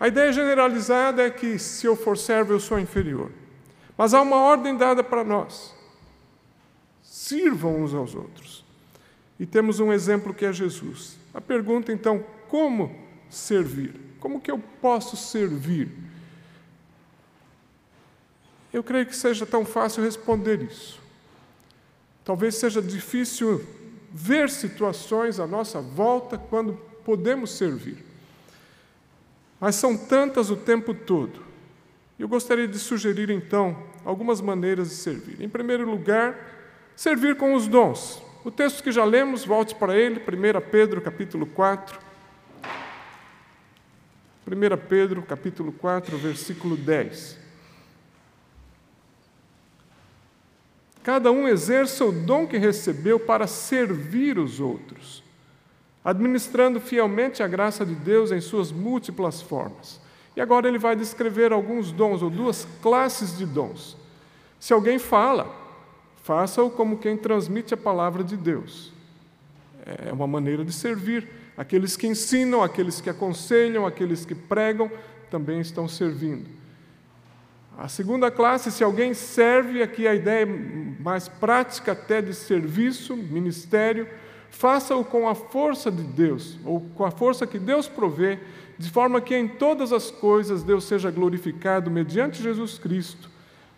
A 0.00 0.08
ideia 0.08 0.32
generalizada 0.32 1.22
é 1.22 1.30
que 1.30 1.58
se 1.58 1.86
eu 1.86 1.96
for 1.96 2.16
servo, 2.16 2.52
eu 2.52 2.60
sou 2.60 2.78
inferior. 2.78 3.30
Mas 3.96 4.14
há 4.14 4.22
uma 4.22 4.36
ordem 4.36 4.76
dada 4.76 5.02
para 5.02 5.24
nós 5.24 5.76
sirvam 7.28 7.82
uns 7.82 7.92
aos 7.92 8.14
outros. 8.14 8.64
E 9.38 9.44
temos 9.44 9.80
um 9.80 9.92
exemplo 9.92 10.32
que 10.32 10.44
é 10.44 10.52
Jesus. 10.52 11.18
A 11.34 11.40
pergunta 11.40 11.92
então, 11.92 12.24
como 12.48 12.94
servir? 13.28 13.94
Como 14.20 14.40
que 14.40 14.50
eu 14.50 14.58
posso 14.80 15.16
servir? 15.16 15.90
Eu 18.72 18.82
creio 18.82 19.06
que 19.06 19.16
seja 19.16 19.46
tão 19.46 19.64
fácil 19.64 20.02
responder 20.02 20.62
isso. 20.62 21.00
Talvez 22.24 22.56
seja 22.56 22.82
difícil 22.82 23.64
ver 24.12 24.50
situações 24.50 25.40
à 25.40 25.46
nossa 25.46 25.80
volta 25.80 26.36
quando 26.36 26.74
podemos 27.04 27.52
servir. 27.52 28.04
Mas 29.58 29.76
são 29.76 29.96
tantas 29.96 30.50
o 30.50 30.56
tempo 30.56 30.92
todo. 30.92 31.42
Eu 32.18 32.28
gostaria 32.28 32.68
de 32.68 32.78
sugerir 32.78 33.30
então 33.30 33.76
algumas 34.04 34.40
maneiras 34.40 34.90
de 34.90 34.96
servir. 34.96 35.40
Em 35.40 35.48
primeiro 35.48 35.88
lugar, 35.88 36.36
servir 36.94 37.36
com 37.36 37.54
os 37.54 37.66
dons. 37.66 38.22
O 38.44 38.50
texto 38.50 38.82
que 38.82 38.92
já 38.92 39.04
lemos, 39.04 39.44
volte 39.44 39.74
para 39.74 39.96
ele, 39.96 40.20
1 40.20 40.70
Pedro 40.70 41.00
capítulo 41.00 41.46
4. 41.46 41.98
1 44.46 44.88
Pedro 44.88 45.22
capítulo 45.22 45.72
4, 45.72 46.16
versículo 46.18 46.76
10. 46.76 47.47
Cada 51.08 51.32
um 51.32 51.48
exerça 51.48 52.04
o 52.04 52.12
dom 52.12 52.46
que 52.46 52.58
recebeu 52.58 53.18
para 53.18 53.46
servir 53.46 54.38
os 54.38 54.60
outros, 54.60 55.24
administrando 56.04 56.78
fielmente 56.78 57.42
a 57.42 57.48
graça 57.48 57.86
de 57.86 57.94
Deus 57.94 58.30
em 58.30 58.42
suas 58.42 58.70
múltiplas 58.70 59.40
formas. 59.40 59.98
E 60.36 60.40
agora 60.42 60.68
ele 60.68 60.76
vai 60.76 60.94
descrever 60.94 61.50
alguns 61.50 61.90
dons, 61.90 62.20
ou 62.22 62.28
duas 62.28 62.68
classes 62.82 63.38
de 63.38 63.46
dons. 63.46 63.96
Se 64.60 64.74
alguém 64.74 64.98
fala, 64.98 65.50
Faça-o 66.28 66.68
como 66.68 66.98
quem 66.98 67.16
transmite 67.16 67.72
a 67.72 67.76
palavra 67.78 68.22
de 68.22 68.36
Deus. 68.36 68.92
É 70.06 70.12
uma 70.12 70.26
maneira 70.26 70.62
de 70.62 70.72
servir. 70.74 71.26
Aqueles 71.56 71.96
que 71.96 72.06
ensinam, 72.06 72.62
aqueles 72.62 73.00
que 73.00 73.08
aconselham, 73.08 73.86
aqueles 73.86 74.26
que 74.26 74.34
pregam, 74.34 74.90
também 75.30 75.58
estão 75.58 75.88
servindo. 75.88 76.57
A 77.78 77.86
segunda 77.86 78.28
classe, 78.28 78.72
se 78.72 78.82
alguém 78.82 79.14
serve, 79.14 79.80
aqui 79.80 80.08
a 80.08 80.12
ideia 80.12 80.44
mais 80.98 81.28
prática 81.28 81.92
até 81.92 82.20
de 82.20 82.34
serviço, 82.34 83.16
ministério, 83.16 84.08
faça-o 84.50 85.04
com 85.04 85.28
a 85.28 85.34
força 85.36 85.88
de 85.88 86.02
Deus, 86.02 86.58
ou 86.64 86.80
com 86.96 87.04
a 87.04 87.12
força 87.12 87.46
que 87.46 87.56
Deus 87.56 87.86
provê, 87.86 88.40
de 88.76 88.90
forma 88.90 89.20
que 89.20 89.36
em 89.36 89.46
todas 89.46 89.92
as 89.92 90.10
coisas 90.10 90.64
Deus 90.64 90.88
seja 90.88 91.08
glorificado 91.08 91.88
mediante 91.88 92.42
Jesus 92.42 92.80
Cristo 92.80 93.30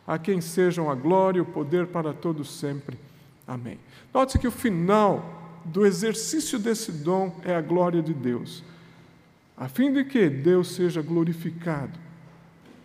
a 0.07 0.19
quem 0.19 0.41
sejam 0.41 0.91
a 0.91 0.95
glória 0.95 1.39
e 1.39 1.43
o 1.43 1.45
poder 1.45 1.87
para 1.89 2.15
todos 2.15 2.59
sempre. 2.59 2.99
Amém. 3.47 3.79
Note 4.15 4.39
que 4.39 4.49
o 4.49 4.51
final 4.51 5.61
do 5.63 5.85
exercício 5.85 6.59
desse 6.59 6.91
dom 6.91 7.37
é 7.45 7.55
a 7.55 7.61
glória 7.61 8.01
de 8.01 8.15
Deus, 8.15 8.65
a 9.55 9.69
fim 9.69 9.93
de 9.93 10.05
que 10.05 10.31
Deus 10.31 10.69
seja 10.69 11.03
glorificado 11.03 12.10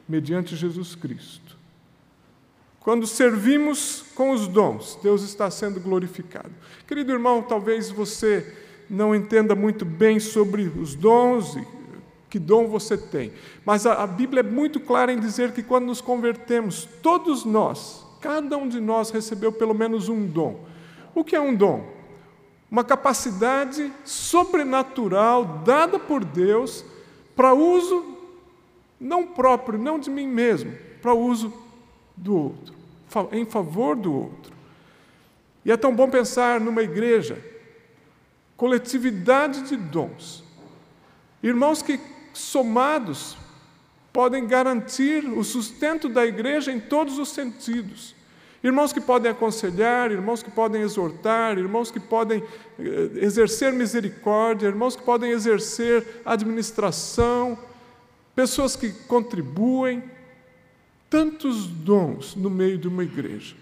mediante 0.08 0.56
Jesus 0.56 0.96
Cristo. 0.96 1.56
Quando 2.80 3.08
servimos 3.08 4.06
com 4.14 4.30
os 4.32 4.48
dons, 4.48 5.00
Deus 5.02 5.24
está 5.24 5.50
sendo 5.50 5.80
glorificado. 5.80 6.52
Querido 6.88 7.12
irmão, 7.12 7.42
talvez 7.42 7.90
você 7.90 8.56
não 8.88 9.16
entenda 9.16 9.56
muito 9.56 9.84
bem 9.84 10.20
sobre 10.20 10.64
os 10.64 10.94
dons 10.94 11.56
e 11.56 11.68
que 12.30 12.38
dom 12.38 12.68
você 12.68 12.98
tem. 12.98 13.32
Mas 13.66 13.86
a, 13.86 14.04
a 14.04 14.08
Bíblia 14.08 14.42
é 14.42 14.44
muito 14.44 14.80
clara 14.80 15.12
em 15.12 15.20
dizer 15.20 15.52
que 15.52 15.64
quando 15.64 15.86
nos 15.86 16.02
convertemos, 16.02 16.88
todos 17.02 17.46
nós, 17.46 18.06
cada 18.22 18.58
um 18.58 18.68
de 18.68 18.80
nós 18.80 19.10
recebeu 19.10 19.52
pelo 19.52 19.74
menos 19.74 20.10
um 20.10 20.26
dom. 20.28 20.60
O 21.16 21.24
que 21.24 21.36
é 21.36 21.42
um 21.42 21.56
dom? 21.56 21.88
Uma 22.70 22.84
capacidade 22.84 23.92
sobrenatural 24.04 25.62
dada 25.66 25.98
por 25.98 26.26
Deus 26.26 26.84
para 27.36 27.54
uso 27.54 28.15
não 29.00 29.28
próprio, 29.28 29.78
não 29.78 30.00
de 30.00 30.10
mim 30.10 30.28
mesmo, 30.28 30.74
para 31.02 31.14
uso 31.14 31.54
do 32.16 32.36
outro, 32.36 32.74
em 33.32 33.46
favor 33.46 33.96
do 33.96 34.14
outro. 34.14 34.54
E 35.64 35.72
é 35.72 35.78
tão 35.78 35.96
bom 35.96 36.10
pensar 36.10 36.60
numa 36.60 36.82
igreja, 36.82 37.44
coletividade 38.56 39.64
de 39.64 39.76
dons, 39.76 40.44
irmãos 41.44 41.82
que 41.82 42.00
somados, 42.34 43.38
podem 44.16 44.48
garantir 44.48 45.26
o 45.26 45.44
sustento 45.44 46.08
da 46.08 46.26
igreja 46.26 46.72
em 46.72 46.80
todos 46.80 47.20
os 47.20 47.30
sentidos. 47.30 48.16
Irmãos 48.64 48.94
que 48.94 49.02
podem 49.02 49.30
aconselhar, 49.30 50.10
irmãos 50.10 50.42
que 50.42 50.50
podem 50.50 50.82
exortar, 50.82 51.58
irmãos 51.58 51.92
que 51.92 52.00
podem 52.00 52.42
eh, 52.80 53.10
exercer 53.16 53.74
misericórdia, 53.74 54.68
irmãos 54.68 54.96
que 54.96 55.04
podem 55.04 55.32
exercer 55.32 56.22
administração, 56.26 57.60
pessoas 58.36 58.76
que 58.76 58.92
contribuem, 58.92 60.04
tantos 61.10 61.68
dons 61.68 62.36
no 62.36 62.50
meio 62.50 62.78
de 62.78 62.88
uma 62.88 63.04
igreja. 63.04 63.56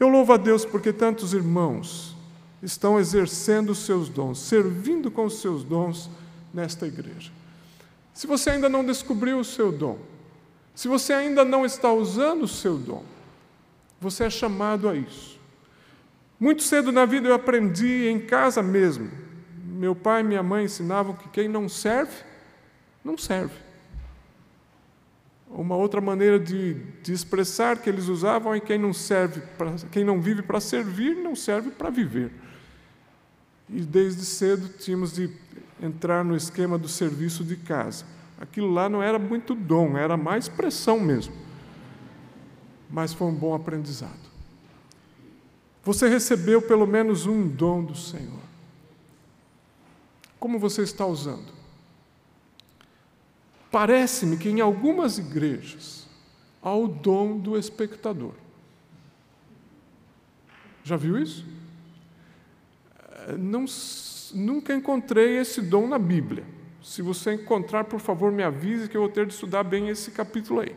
Eu 0.00 0.08
louvo 0.08 0.32
a 0.32 0.36
Deus 0.36 0.64
porque 0.64 0.92
tantos 0.92 1.34
irmãos 1.34 2.16
estão 2.62 2.98
exercendo 2.98 3.70
os 3.70 3.78
seus 3.78 4.08
dons, 4.08 4.38
servindo 4.38 5.10
com 5.10 5.24
os 5.24 5.40
seus 5.40 5.62
dons 5.62 6.08
nesta 6.52 6.86
igreja. 6.86 7.30
Se 8.14 8.26
você 8.26 8.50
ainda 8.50 8.68
não 8.68 8.84
descobriu 8.84 9.38
o 9.38 9.44
seu 9.44 9.70
dom, 9.70 9.98
se 10.74 10.88
você 10.88 11.12
ainda 11.12 11.44
não 11.44 11.66
está 11.66 11.92
usando 11.92 12.44
o 12.44 12.48
seu 12.48 12.78
dom, 12.78 13.04
você 14.00 14.24
é 14.24 14.30
chamado 14.30 14.88
a 14.88 14.94
isso. 14.94 15.38
Muito 16.38 16.62
cedo 16.62 16.92
na 16.92 17.04
vida 17.04 17.28
eu 17.28 17.34
aprendi 17.34 18.06
em 18.06 18.20
casa 18.20 18.62
mesmo. 18.62 19.10
Meu 19.64 19.94
pai 19.94 20.20
e 20.20 20.24
minha 20.24 20.42
mãe 20.42 20.64
ensinavam 20.64 21.14
que 21.14 21.28
quem 21.28 21.48
não 21.48 21.68
serve, 21.68 22.27
não 23.04 23.16
serve. 23.16 23.54
Uma 25.50 25.76
outra 25.76 26.00
maneira 26.00 26.38
de, 26.38 26.74
de 27.02 27.12
expressar 27.12 27.78
que 27.78 27.88
eles 27.88 28.06
usavam 28.06 28.54
é 28.54 28.60
quem 28.60 28.78
não 28.78 28.92
serve, 28.92 29.40
pra, 29.56 29.74
quem 29.90 30.04
não 30.04 30.20
vive 30.20 30.42
para 30.42 30.60
servir, 30.60 31.16
não 31.16 31.34
serve 31.34 31.70
para 31.70 31.88
viver. 31.88 32.30
E 33.68 33.80
desde 33.80 34.24
cedo 34.24 34.68
tínhamos 34.78 35.12
de 35.12 35.30
entrar 35.80 36.24
no 36.24 36.36
esquema 36.36 36.76
do 36.76 36.88
serviço 36.88 37.44
de 37.44 37.56
casa. 37.56 38.04
Aquilo 38.38 38.70
lá 38.70 38.88
não 38.88 39.02
era 39.02 39.18
muito 39.18 39.54
dom, 39.54 39.96
era 39.96 40.16
mais 40.16 40.48
pressão 40.48 41.00
mesmo. 41.00 41.34
Mas 42.90 43.12
foi 43.12 43.26
um 43.26 43.34
bom 43.34 43.54
aprendizado. 43.54 44.28
Você 45.82 46.08
recebeu 46.08 46.60
pelo 46.60 46.86
menos 46.86 47.26
um 47.26 47.48
dom 47.48 47.82
do 47.82 47.94
Senhor. 47.94 48.42
Como 50.38 50.58
você 50.58 50.82
está 50.82 51.06
usando? 51.06 51.57
Parece-me 53.70 54.36
que 54.36 54.48
em 54.48 54.60
algumas 54.60 55.18
igrejas 55.18 56.06
há 56.62 56.74
o 56.74 56.88
dom 56.88 57.38
do 57.38 57.56
espectador. 57.56 58.32
Já 60.82 60.96
viu 60.96 61.18
isso? 61.18 61.44
Não 63.38 63.66
nunca 64.34 64.74
encontrei 64.74 65.38
esse 65.38 65.60
dom 65.60 65.86
na 65.86 65.98
Bíblia. 65.98 66.44
Se 66.82 67.02
você 67.02 67.34
encontrar, 67.34 67.84
por 67.84 68.00
favor, 68.00 68.32
me 68.32 68.42
avise 68.42 68.88
que 68.88 68.96
eu 68.96 69.02
vou 69.02 69.10
ter 69.10 69.26
de 69.26 69.34
estudar 69.34 69.62
bem 69.62 69.88
esse 69.88 70.10
capítulo 70.10 70.60
aí. 70.60 70.74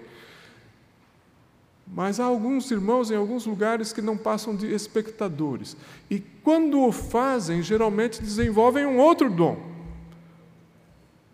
Mas 1.87 2.19
há 2.19 2.25
alguns 2.25 2.71
irmãos 2.71 3.11
em 3.11 3.15
alguns 3.15 3.45
lugares 3.45 3.93
que 3.93 4.01
não 4.01 4.17
passam 4.17 4.55
de 4.55 4.73
espectadores. 4.73 5.75
E 6.09 6.19
quando 6.19 6.81
o 6.81 6.91
fazem, 6.91 7.61
geralmente 7.61 8.21
desenvolvem 8.21 8.85
um 8.85 8.97
outro 8.97 9.29
dom 9.29 9.71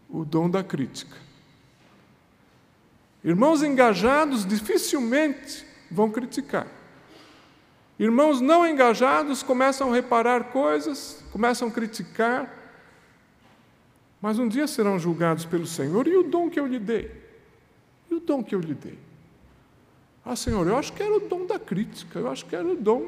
o 0.10 0.24
dom 0.24 0.50
da 0.50 0.63
crítica. 0.63 1.27
Irmãos 3.23 3.63
engajados 3.63 4.45
dificilmente 4.45 5.65
vão 5.89 6.10
criticar. 6.10 6.67
Irmãos 7.99 8.39
não 8.39 8.67
engajados 8.67 9.41
começam 9.41 9.91
a 9.91 9.95
reparar 9.95 10.45
coisas, 10.45 11.23
começam 11.32 11.67
a 11.67 11.71
criticar, 11.71 12.53
mas 14.21 14.38
um 14.38 14.47
dia 14.47 14.67
serão 14.67 14.99
julgados 14.99 15.45
pelo 15.45 15.65
Senhor. 15.65 16.08
E 16.08 16.15
o 16.15 16.23
dom 16.23 16.49
que 16.49 16.60
eu 16.60 16.67
lhe 16.67 16.80
dei? 16.80 17.12
E 18.10 18.13
o 18.13 18.19
dom 18.19 18.43
que 18.43 18.53
eu 18.53 18.60
lhe 18.60 18.73
dei? 18.73 18.99
Ah, 20.23 20.36
Senhor, 20.36 20.67
eu 20.67 20.77
acho 20.77 20.93
que 20.93 21.01
era 21.01 21.15
o 21.15 21.21
dom 21.21 21.45
da 21.45 21.58
crítica, 21.58 22.19
eu 22.19 22.30
acho 22.30 22.45
que 22.45 22.56
era 22.56 22.67
o 22.67 22.75
dom 22.75 23.01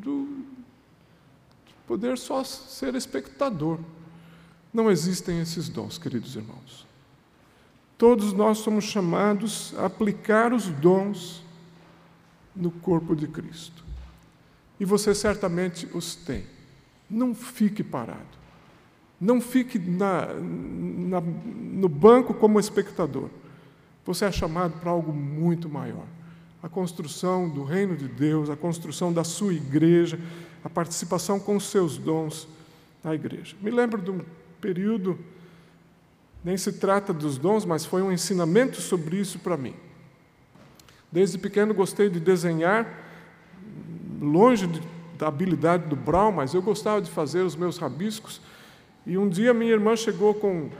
do 0.00 0.28
de 1.66 1.74
poder 1.86 2.16
só 2.18 2.44
ser 2.44 2.94
espectador. 2.94 3.80
Não 4.72 4.90
existem 4.90 5.40
esses 5.40 5.68
dons, 5.68 5.98
queridos 5.98 6.36
irmãos. 6.36 6.86
Todos 8.00 8.32
nós 8.32 8.56
somos 8.56 8.84
chamados 8.84 9.74
a 9.76 9.84
aplicar 9.84 10.54
os 10.54 10.68
dons 10.68 11.44
no 12.56 12.70
corpo 12.70 13.14
de 13.14 13.28
Cristo. 13.28 13.84
E 14.80 14.86
você 14.86 15.14
certamente 15.14 15.86
os 15.92 16.14
tem. 16.16 16.46
Não 17.10 17.34
fique 17.34 17.84
parado. 17.84 18.38
Não 19.20 19.38
fique 19.38 19.78
na, 19.78 20.28
na, 20.32 21.20
no 21.20 21.90
banco 21.90 22.32
como 22.32 22.58
espectador. 22.58 23.28
Você 24.06 24.24
é 24.24 24.32
chamado 24.32 24.80
para 24.80 24.90
algo 24.90 25.12
muito 25.12 25.68
maior. 25.68 26.06
A 26.62 26.70
construção 26.70 27.50
do 27.50 27.64
reino 27.64 27.94
de 27.94 28.08
Deus, 28.08 28.48
a 28.48 28.56
construção 28.56 29.12
da 29.12 29.24
sua 29.24 29.52
igreja, 29.52 30.18
a 30.64 30.70
participação 30.70 31.38
com 31.38 31.54
os 31.54 31.64
seus 31.64 31.98
dons 31.98 32.48
na 33.04 33.14
igreja. 33.14 33.54
Me 33.60 33.70
lembro 33.70 34.00
de 34.00 34.10
um 34.10 34.22
período, 34.58 35.18
nem 36.44 36.56
se 36.56 36.72
trata 36.72 37.12
dos 37.12 37.36
dons, 37.36 37.64
mas 37.64 37.84
foi 37.84 38.02
um 38.02 38.10
ensinamento 38.10 38.80
sobre 38.80 39.16
isso 39.16 39.38
para 39.38 39.56
mim. 39.56 39.74
Desde 41.12 41.36
pequeno 41.38 41.74
gostei 41.74 42.08
de 42.08 42.18
desenhar, 42.18 42.86
longe 44.20 44.68
da 45.18 45.28
habilidade 45.28 45.86
do 45.86 45.96
Brown, 45.96 46.32
mas 46.32 46.54
eu 46.54 46.62
gostava 46.62 47.02
de 47.02 47.10
fazer 47.10 47.42
os 47.42 47.56
meus 47.56 47.78
rabiscos. 47.78 48.40
E 49.06 49.18
um 49.18 49.28
dia 49.28 49.52
minha 49.52 49.72
irmã 49.72 49.96
chegou 49.96 50.34
com 50.34 50.70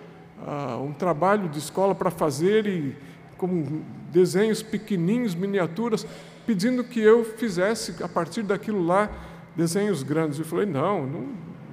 ah, 0.46 0.78
um 0.78 0.92
trabalho 0.92 1.48
de 1.48 1.58
escola 1.58 1.94
para 1.94 2.10
fazer 2.10 2.66
e 2.66 2.96
com 3.36 3.82
desenhos 4.10 4.62
pequenininhos, 4.62 5.34
miniaturas, 5.34 6.06
pedindo 6.46 6.84
que 6.84 7.00
eu 7.00 7.24
fizesse 7.24 8.02
a 8.02 8.08
partir 8.08 8.42
daquilo 8.42 8.84
lá 8.84 9.10
desenhos 9.54 10.02
grandes. 10.02 10.38
Eu 10.38 10.44
falei 10.44 10.66
não, 10.66 11.06
não, 11.06 11.28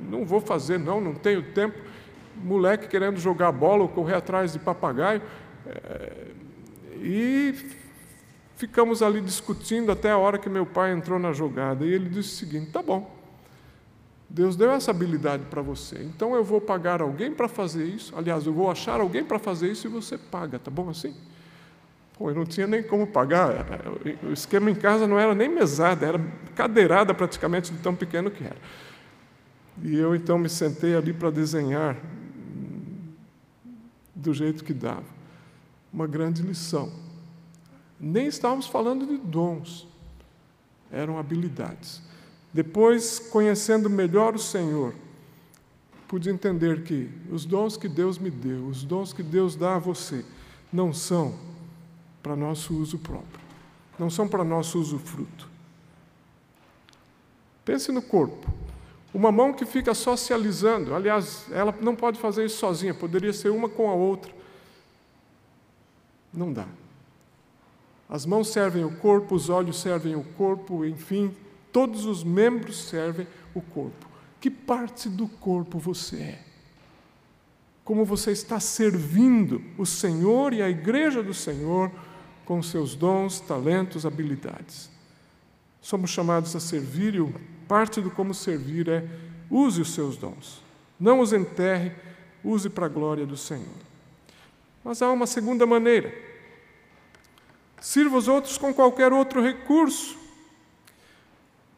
não 0.09 0.25
vou 0.25 0.41
fazer, 0.41 0.77
não, 0.77 0.99
não 0.99 1.13
tenho 1.13 1.41
tempo 1.41 1.86
moleque 2.43 2.87
querendo 2.87 3.19
jogar 3.19 3.51
bola 3.51 3.83
ou 3.83 3.89
correr 3.89 4.15
atrás 4.15 4.53
de 4.53 4.59
papagaio. 4.59 5.21
É, 5.65 6.27
e 7.01 7.53
ficamos 8.55 9.01
ali 9.01 9.21
discutindo 9.21 9.91
até 9.91 10.11
a 10.11 10.17
hora 10.17 10.37
que 10.37 10.49
meu 10.49 10.65
pai 10.65 10.91
entrou 10.91 11.19
na 11.19 11.31
jogada. 11.31 11.85
E 11.85 11.93
ele 11.93 12.09
disse 12.09 12.33
o 12.33 12.37
seguinte: 12.37 12.71
tá 12.71 12.81
bom, 12.81 13.15
Deus 14.29 14.55
deu 14.55 14.71
essa 14.71 14.91
habilidade 14.91 15.45
para 15.45 15.61
você, 15.61 16.01
então 16.03 16.35
eu 16.35 16.43
vou 16.43 16.59
pagar 16.59 17.01
alguém 17.01 17.31
para 17.31 17.47
fazer 17.47 17.85
isso. 17.85 18.13
Aliás, 18.17 18.45
eu 18.45 18.53
vou 18.53 18.69
achar 18.69 18.99
alguém 18.99 19.23
para 19.23 19.39
fazer 19.39 19.71
isso 19.71 19.87
e 19.87 19.89
você 19.89 20.17
paga, 20.17 20.59
tá 20.59 20.69
bom 20.69 20.89
assim? 20.89 21.15
Pô, 22.17 22.31
eu 22.31 22.35
não 22.35 22.45
tinha 22.45 22.65
nem 22.65 22.81
como 22.81 23.05
pagar. 23.05 23.65
O 24.23 24.33
esquema 24.33 24.71
em 24.71 24.75
casa 24.75 25.07
não 25.07 25.19
era 25.19 25.35
nem 25.35 25.47
mesada, 25.47 26.05
era 26.05 26.19
cadeirada 26.55 27.13
praticamente 27.13 27.71
de 27.71 27.77
tão 27.77 27.95
pequeno 27.95 28.31
que 28.31 28.43
era. 28.43 28.57
E 29.83 29.95
eu 29.95 30.15
então 30.15 30.39
me 30.39 30.49
sentei 30.49 30.95
ali 30.95 31.13
para 31.13 31.29
desenhar 31.29 31.95
do 34.27 34.33
jeito 34.33 34.63
que 34.65 34.73
dava. 34.73 35.05
Uma 35.91 36.05
grande 36.05 36.41
lição. 36.41 36.91
Nem 37.97 38.27
estávamos 38.27 38.67
falando 38.67 39.07
de 39.07 39.17
dons, 39.17 39.87
eram 40.91 41.17
habilidades. 41.17 42.01
Depois, 42.53 43.19
conhecendo 43.19 43.89
melhor 43.89 44.35
o 44.35 44.39
Senhor, 44.39 44.93
pude 46.09 46.29
entender 46.29 46.83
que 46.83 47.09
os 47.31 47.45
dons 47.45 47.77
que 47.77 47.87
Deus 47.87 48.17
me 48.17 48.29
deu, 48.29 48.67
os 48.67 48.83
dons 48.83 49.13
que 49.13 49.23
Deus 49.23 49.55
dá 49.55 49.75
a 49.75 49.79
você, 49.79 50.25
não 50.71 50.93
são 50.93 51.33
para 52.21 52.35
nosso 52.35 52.75
uso 52.75 52.99
próprio, 52.99 53.39
não 53.97 54.09
são 54.09 54.27
para 54.27 54.43
nosso 54.43 54.77
uso 54.77 54.99
fruto. 54.99 55.49
Pense 57.63 57.93
no 57.93 58.01
corpo. 58.01 58.45
Uma 59.17 59.31
mão 59.31 59.51
que 59.51 59.65
fica 59.65 59.95
socializando, 59.95 60.93
aliás, 60.93 61.47
ela 61.51 61.73
não 61.81 61.95
pode 61.95 62.19
fazer 62.19 62.45
isso 62.45 62.59
sozinha, 62.59 62.93
poderia 62.93 63.33
ser 63.33 63.49
uma 63.49 63.67
com 63.67 63.89
a 63.89 63.93
outra. 63.95 64.31
Não 66.31 66.53
dá. 66.53 66.67
As 68.07 68.27
mãos 68.27 68.49
servem 68.49 68.85
o 68.85 68.95
corpo, 68.97 69.33
os 69.33 69.49
olhos 69.49 69.81
servem 69.81 70.15
o 70.15 70.23
corpo, 70.23 70.85
enfim, 70.85 71.35
todos 71.73 72.05
os 72.05 72.23
membros 72.23 72.89
servem 72.89 73.25
o 73.55 73.59
corpo. 73.59 74.05
Que 74.39 74.51
parte 74.51 75.09
do 75.09 75.27
corpo 75.27 75.79
você 75.79 76.17
é? 76.17 76.45
Como 77.83 78.05
você 78.05 78.31
está 78.31 78.59
servindo 78.59 79.63
o 79.79 79.85
Senhor 79.87 80.53
e 80.53 80.61
a 80.61 80.69
igreja 80.69 81.23
do 81.23 81.33
Senhor 81.33 81.91
com 82.45 82.61
seus 82.61 82.93
dons, 82.93 83.39
talentos, 83.39 84.05
habilidades? 84.05 84.91
Somos 85.81 86.11
chamados 86.11 86.55
a 86.55 86.59
servir 86.59 87.15
e 87.15 87.19
o 87.19 87.33
Parte 87.67 88.01
do 88.01 88.09
como 88.09 88.33
servir 88.33 88.87
é 88.87 89.03
use 89.49 89.81
os 89.81 89.93
seus 89.93 90.17
dons. 90.17 90.61
Não 90.99 91.19
os 91.19 91.33
enterre, 91.33 91.91
use 92.43 92.69
para 92.69 92.85
a 92.85 92.89
glória 92.89 93.25
do 93.25 93.37
Senhor. 93.37 93.75
Mas 94.83 95.01
há 95.01 95.11
uma 95.11 95.27
segunda 95.27 95.65
maneira. 95.65 96.13
Sirva 97.79 98.17
os 98.17 98.27
outros 98.27 98.57
com 98.57 98.73
qualquer 98.73 99.11
outro 99.13 99.41
recurso. 99.41 100.17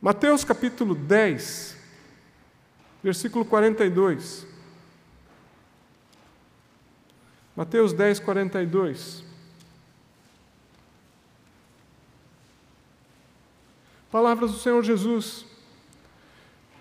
Mateus 0.01 0.45
capítulo 0.45 0.95
10, 0.95 1.75
versículo 3.03 3.43
42. 3.43 4.47
Mateus 7.55 7.91
10, 7.91 8.19
42. 8.21 9.23
Palavras 14.09 14.51
do 14.51 14.57
Senhor 14.57 14.81
Jesus. 14.81 15.48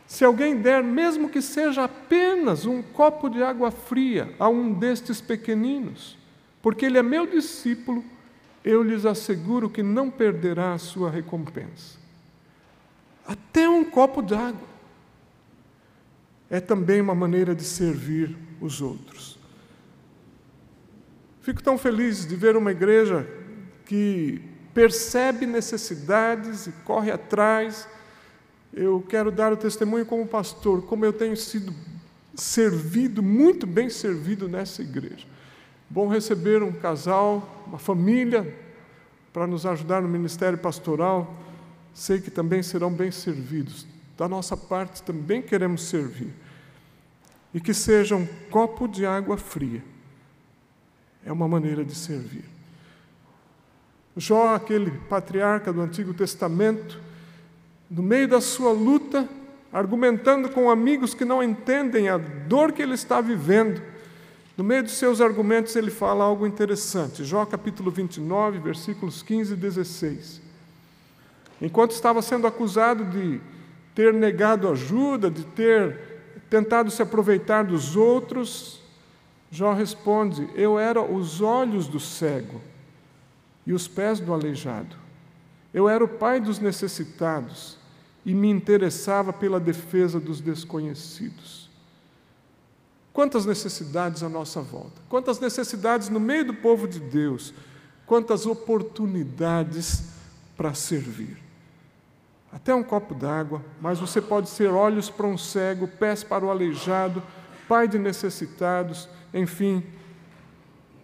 Se 0.08 0.24
alguém 0.24 0.56
der, 0.56 0.82
mesmo 0.82 1.28
que 1.28 1.42
seja 1.42 1.84
apenas 1.84 2.64
um 2.64 2.80
copo 2.80 3.28
de 3.28 3.42
água 3.42 3.70
fria 3.70 4.34
a 4.38 4.48
um 4.48 4.72
destes 4.72 5.20
pequeninos, 5.20 6.16
porque 6.62 6.86
ele 6.86 6.96
é 6.96 7.02
meu 7.02 7.26
discípulo, 7.26 8.02
eu 8.64 8.82
lhes 8.82 9.04
asseguro 9.04 9.68
que 9.68 9.82
não 9.82 10.10
perderá 10.10 10.72
a 10.72 10.78
sua 10.78 11.10
recompensa. 11.10 11.98
Até 13.26 13.68
um 13.68 13.84
copo 13.84 14.22
de 14.22 14.34
água 14.34 14.66
é 16.48 16.58
também 16.58 17.02
uma 17.02 17.14
maneira 17.14 17.54
de 17.54 17.62
servir 17.62 18.34
os 18.62 18.80
outros. 18.80 19.38
Fico 21.42 21.62
tão 21.62 21.76
feliz 21.76 22.26
de 22.26 22.34
ver 22.34 22.56
uma 22.56 22.70
igreja 22.70 23.28
que 23.84 24.40
percebe 24.72 25.44
necessidades 25.44 26.66
e 26.66 26.72
corre 26.84 27.10
atrás 27.10 27.86
eu 28.72 29.04
quero 29.08 29.30
dar 29.30 29.52
o 29.52 29.56
testemunho 29.56 30.04
como 30.04 30.26
pastor, 30.26 30.82
como 30.82 31.04
eu 31.04 31.12
tenho 31.12 31.36
sido 31.36 31.74
servido, 32.34 33.22
muito 33.22 33.66
bem 33.66 33.90
servido 33.90 34.48
nessa 34.48 34.82
igreja. 34.82 35.26
Bom 35.90 36.08
receber 36.08 36.62
um 36.62 36.72
casal, 36.72 37.64
uma 37.66 37.78
família, 37.78 38.54
para 39.32 39.46
nos 39.46 39.64
ajudar 39.64 40.02
no 40.02 40.08
ministério 40.08 40.58
pastoral. 40.58 41.34
Sei 41.94 42.20
que 42.20 42.30
também 42.30 42.62
serão 42.62 42.92
bem 42.92 43.10
servidos. 43.10 43.86
Da 44.16 44.28
nossa 44.28 44.56
parte 44.56 45.02
também 45.02 45.40
queremos 45.40 45.84
servir. 45.84 46.32
E 47.54 47.60
que 47.60 47.72
seja 47.72 48.14
um 48.14 48.26
copo 48.50 48.86
de 48.86 49.06
água 49.06 49.36
fria. 49.36 49.82
É 51.24 51.32
uma 51.32 51.48
maneira 51.48 51.84
de 51.84 51.94
servir. 51.94 52.44
Jó, 54.16 54.54
aquele 54.54 54.90
patriarca 54.90 55.72
do 55.72 55.80
Antigo 55.80 56.12
Testamento, 56.12 57.00
no 57.90 58.02
meio 58.02 58.28
da 58.28 58.40
sua 58.40 58.72
luta, 58.72 59.28
argumentando 59.72 60.50
com 60.50 60.70
amigos 60.70 61.14
que 61.14 61.24
não 61.24 61.42
entendem 61.42 62.08
a 62.08 62.18
dor 62.18 62.72
que 62.72 62.82
ele 62.82 62.94
está 62.94 63.20
vivendo, 63.20 63.82
no 64.56 64.64
meio 64.64 64.82
dos 64.82 64.92
seus 64.92 65.20
argumentos 65.20 65.76
ele 65.76 65.90
fala 65.90 66.24
algo 66.24 66.46
interessante. 66.46 67.24
Jó 67.24 67.46
capítulo 67.46 67.90
29, 67.90 68.58
versículos 68.58 69.22
15 69.22 69.52
e 69.52 69.56
16. 69.56 70.40
Enquanto 71.62 71.92
estava 71.92 72.20
sendo 72.22 72.46
acusado 72.46 73.04
de 73.04 73.40
ter 73.94 74.12
negado 74.12 74.68
ajuda, 74.68 75.30
de 75.30 75.44
ter 75.44 76.18
tentado 76.50 76.90
se 76.90 77.02
aproveitar 77.02 77.64
dos 77.64 77.96
outros, 77.96 78.80
Jó 79.50 79.72
responde: 79.72 80.48
Eu 80.54 80.78
era 80.78 81.00
os 81.00 81.40
olhos 81.40 81.86
do 81.86 82.00
cego 82.00 82.60
e 83.66 83.72
os 83.72 83.88
pés 83.88 84.20
do 84.20 84.32
aleijado. 84.32 84.96
Eu 85.72 85.88
era 85.88 86.02
o 86.02 86.08
pai 86.08 86.40
dos 86.40 86.58
necessitados 86.58 87.76
e 88.24 88.34
me 88.34 88.50
interessava 88.50 89.32
pela 89.32 89.60
defesa 89.60 90.18
dos 90.18 90.40
desconhecidos. 90.40 91.68
Quantas 93.12 93.44
necessidades 93.44 94.22
à 94.22 94.28
nossa 94.28 94.60
volta, 94.60 95.00
quantas 95.08 95.40
necessidades 95.40 96.08
no 96.08 96.20
meio 96.20 96.46
do 96.46 96.54
povo 96.54 96.86
de 96.86 97.00
Deus, 97.00 97.52
quantas 98.06 98.46
oportunidades 98.46 100.12
para 100.56 100.72
servir. 100.74 101.36
Até 102.50 102.74
um 102.74 102.82
copo 102.82 103.14
d'água, 103.14 103.62
mas 103.80 103.98
você 103.98 104.20
pode 104.20 104.48
ser 104.48 104.70
olhos 104.70 105.10
para 105.10 105.26
um 105.26 105.36
cego, 105.36 105.86
pés 105.86 106.24
para 106.24 106.44
o 106.44 106.50
aleijado, 106.50 107.22
pai 107.68 107.86
de 107.86 107.98
necessitados, 107.98 109.08
enfim, 109.34 109.84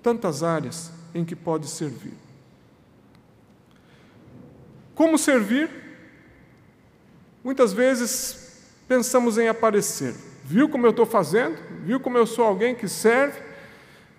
tantas 0.03 0.42
áreas 0.42 0.90
em 1.14 1.24
que 1.24 1.37
pode 1.37 1.66
servir. 1.68 2.24
Como 4.95 5.19
servir? 5.19 5.69
Muitas 7.43 7.73
vezes 7.73 8.63
pensamos 8.87 9.39
em 9.39 9.49
aparecer. 9.49 10.15
Viu 10.45 10.69
como 10.69 10.87
eu 10.87 10.91
estou 10.91 11.05
fazendo? 11.05 11.59
Viu 11.85 11.99
como 11.99 12.17
eu 12.17 12.27
sou 12.27 12.45
alguém 12.45 12.75
que 12.75 12.89
serve? 12.89 13.41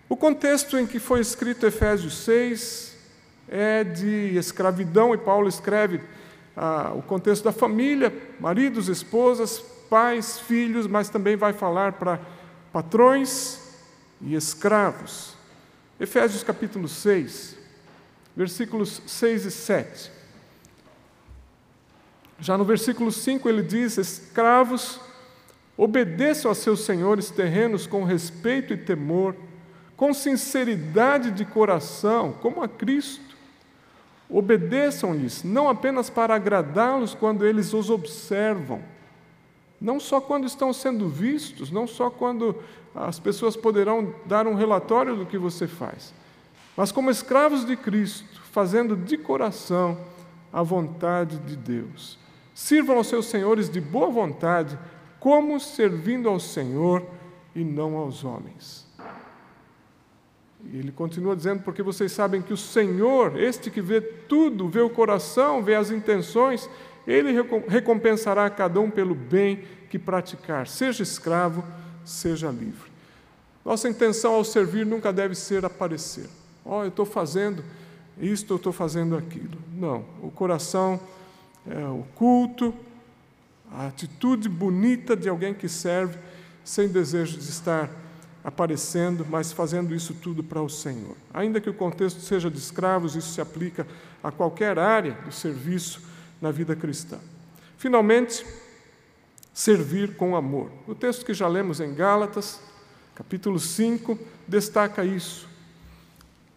O 0.10 0.18
contexto 0.18 0.78
em 0.78 0.86
que 0.86 1.00
foi 1.00 1.22
escrito 1.22 1.66
Efésios 1.66 2.18
6 2.26 2.96
é 3.48 3.84
de 3.84 4.36
escravidão, 4.38 5.14
e 5.14 5.18
Paulo 5.18 5.48
escreve 5.48 6.02
ah, 6.58 6.92
o 6.96 7.02
contexto 7.02 7.44
da 7.44 7.52
família, 7.52 8.14
maridos, 8.40 8.90
esposas, 8.90 9.60
pais, 9.90 10.40
filhos, 10.40 10.88
mas 10.88 11.10
também 11.10 11.36
vai 11.36 11.54
falar 11.54 11.94
para 11.94 12.20
patrões 12.74 13.60
e 14.22 14.36
escravos. 14.36 15.36
Efésios 16.00 16.44
capítulo 16.44 16.88
6, 16.88 17.56
versículos 18.36 19.02
6 19.08 19.46
e 19.46 19.52
7. 19.52 20.15
Já 22.40 22.58
no 22.58 22.66
versículo 22.66 23.12
5 23.12 23.48
ele 23.48 23.62
diz: 23.62 23.98
Escravos, 23.98 25.00
obedeçam 25.78 26.52
a 26.52 26.56
seus 26.56 26.82
senhores 26.82 27.30
terrenos 27.30 27.88
com 27.88 28.04
respeito 28.04 28.74
e 28.74 28.78
temor, 28.78 29.36
com 29.96 30.14
sinceridade 30.14 31.32
de 31.32 31.46
coração, 31.46 32.34
como 32.42 32.62
a 32.62 32.68
Cristo. 32.68 33.36
Obedeçam-lhes, 34.30 35.44
não 35.44 35.70
apenas 35.70 36.10
para 36.10 36.36
agradá-los 36.36 37.14
quando 37.14 37.46
eles 37.46 37.74
os 37.74 37.90
observam, 37.90 38.82
não 39.80 40.00
só 40.00 40.20
quando 40.20 40.48
estão 40.48 40.74
sendo 40.74 41.08
vistos, 41.08 41.70
não 41.70 41.86
só 41.86 42.10
quando 42.10 42.56
as 42.94 43.20
pessoas 43.20 43.56
poderão 43.56 44.16
dar 44.26 44.48
um 44.48 44.56
relatório 44.56 45.16
do 45.16 45.26
que 45.26 45.38
você 45.38 45.68
faz, 45.68 46.14
mas 46.76 46.92
como 46.92 47.12
escravos 47.12 47.66
de 47.66 47.78
Cristo, 47.78 48.42
fazendo 48.52 48.98
de 48.98 49.18
coração 49.18 49.98
a 50.52 50.64
vontade 50.64 51.38
de 51.40 51.56
Deus. 51.56 52.25
Sirvam 52.56 52.96
aos 52.96 53.08
seus 53.08 53.26
senhores 53.26 53.70
de 53.70 53.82
boa 53.82 54.10
vontade, 54.10 54.80
como 55.20 55.60
servindo 55.60 56.30
ao 56.30 56.40
Senhor 56.40 57.06
e 57.54 57.66
não 57.66 57.98
aos 57.98 58.24
homens. 58.24 58.88
E 60.64 60.78
ele 60.78 60.94
continua 60.94 61.36
dizendo: 61.36 61.64
porque 61.64 61.84
vocês 61.84 62.14
sabem 62.14 62.42
que 62.42 62.54
o 62.54 62.58
Senhor, 62.58 63.38
este 63.38 63.70
que 63.70 63.82
vê 63.82 64.00
tudo, 64.00 64.70
vê 64.70 64.80
o 64.80 64.90
coração, 64.90 65.62
vê 65.62 65.76
as 65.76 65.92
intenções, 65.92 66.70
ele 67.06 67.34
recompensará 67.68 68.46
a 68.46 68.50
cada 68.50 68.80
um 68.80 68.90
pelo 68.90 69.14
bem 69.14 69.66
que 69.90 70.00
praticar, 70.00 70.66
seja 70.66 71.04
escravo, 71.04 71.62
seja 72.06 72.50
livre. 72.50 72.90
Nossa 73.66 73.90
intenção 73.90 74.34
ao 74.34 74.46
servir 74.46 74.86
nunca 74.86 75.12
deve 75.12 75.36
ser 75.36 75.66
aparecer. 75.66 76.30
Ó, 76.64 76.80
oh, 76.80 76.84
eu 76.84 76.88
estou 76.88 77.06
fazendo 77.06 77.66
isto, 78.18 78.54
eu 78.54 78.58
estou 78.58 78.72
fazendo 78.72 79.18
aquilo. 79.18 79.58
Não, 79.74 80.06
o 80.24 80.32
coração 80.32 81.02
é 81.70 81.86
o 81.86 82.06
culto, 82.16 82.74
a 83.72 83.88
atitude 83.88 84.48
bonita 84.48 85.16
de 85.16 85.28
alguém 85.28 85.54
que 85.54 85.68
serve 85.68 86.18
sem 86.64 86.88
desejo 86.88 87.38
de 87.38 87.50
estar 87.50 87.90
aparecendo, 88.44 89.26
mas 89.28 89.52
fazendo 89.52 89.94
isso 89.94 90.14
tudo 90.14 90.44
para 90.44 90.62
o 90.62 90.70
Senhor. 90.70 91.16
Ainda 91.34 91.60
que 91.60 91.70
o 91.70 91.74
contexto 91.74 92.22
seja 92.22 92.50
de 92.50 92.58
escravos, 92.58 93.16
isso 93.16 93.34
se 93.34 93.42
aplica 93.42 93.88
a 94.24 94.32
qualquer 94.32 94.78
área 94.78 95.14
do 95.26 95.32
serviço 95.32 96.02
na 96.42 96.52
vida 96.52 96.76
cristã. 96.76 97.18
Finalmente, 97.78 98.46
servir 99.54 100.16
com 100.16 100.36
amor. 100.36 100.72
O 100.88 100.94
texto 100.94 101.26
que 101.26 101.34
já 101.34 101.48
lemos 101.48 101.80
em 101.80 101.94
Gálatas, 101.94 102.60
capítulo 103.16 103.60
5, 103.60 104.18
destaca 104.48 105.04
isso. 105.04 105.48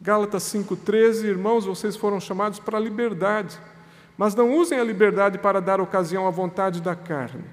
Gálatas 0.01 0.43
5,13, 0.45 1.25
irmãos, 1.25 1.65
vocês 1.65 1.97
foram 1.97 2.21
chamados 2.21 2.59
para 2.59 2.77
a 2.77 2.81
liberdade, 2.81 3.59
mas 4.19 4.35
não 4.35 4.57
usem 4.57 4.81
a 4.81 4.85
liberdade 4.85 5.39
para 5.39 5.61
dar 5.61 5.81
ocasião 5.81 6.27
à 6.27 6.31
vontade 6.31 6.83
da 6.83 6.97
carne. 6.97 7.45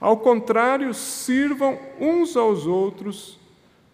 Ao 0.00 0.16
contrário, 0.16 0.92
sirvam 0.92 1.78
uns 2.00 2.36
aos 2.36 2.66
outros 2.66 3.38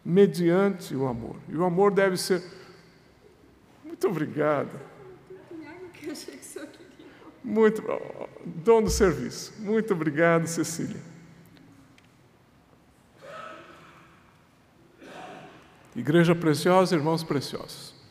mediante 0.03 0.97
o 0.97 1.07
amor. 1.07 1.37
E 1.51 1.57
o 1.57 1.65
amor 1.65 1.93
deve 1.93 2.17
ser. 2.17 2.43
Muito 3.85 4.09
obrigado. 4.09 4.81
Muito. 7.45 7.83
Dom 8.45 8.83
do 8.83 8.91
serviço. 8.91 9.53
Muito 9.59 9.93
obrigado, 9.93 10.47
Cecília. 10.47 11.01
Igreja 15.95 16.35
preciosa, 16.35 16.97
irmãos 16.97 17.23
preciosos. 17.23 18.02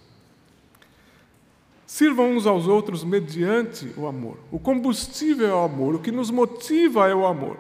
Sirvam 1.92 2.32
uns 2.32 2.48
aos 2.48 2.68
outros 2.68 3.04
mediante 3.04 3.94
o 3.98 4.08
amor. 4.08 4.38
O 4.50 4.58
combustível 4.58 5.46
é 5.46 5.54
o 5.54 5.66
amor, 5.66 5.96
o 5.96 6.00
que 6.00 6.10
nos 6.10 6.32
motiva 6.32 7.10
é 7.10 7.14
o 7.14 7.26
amor. 7.26 7.58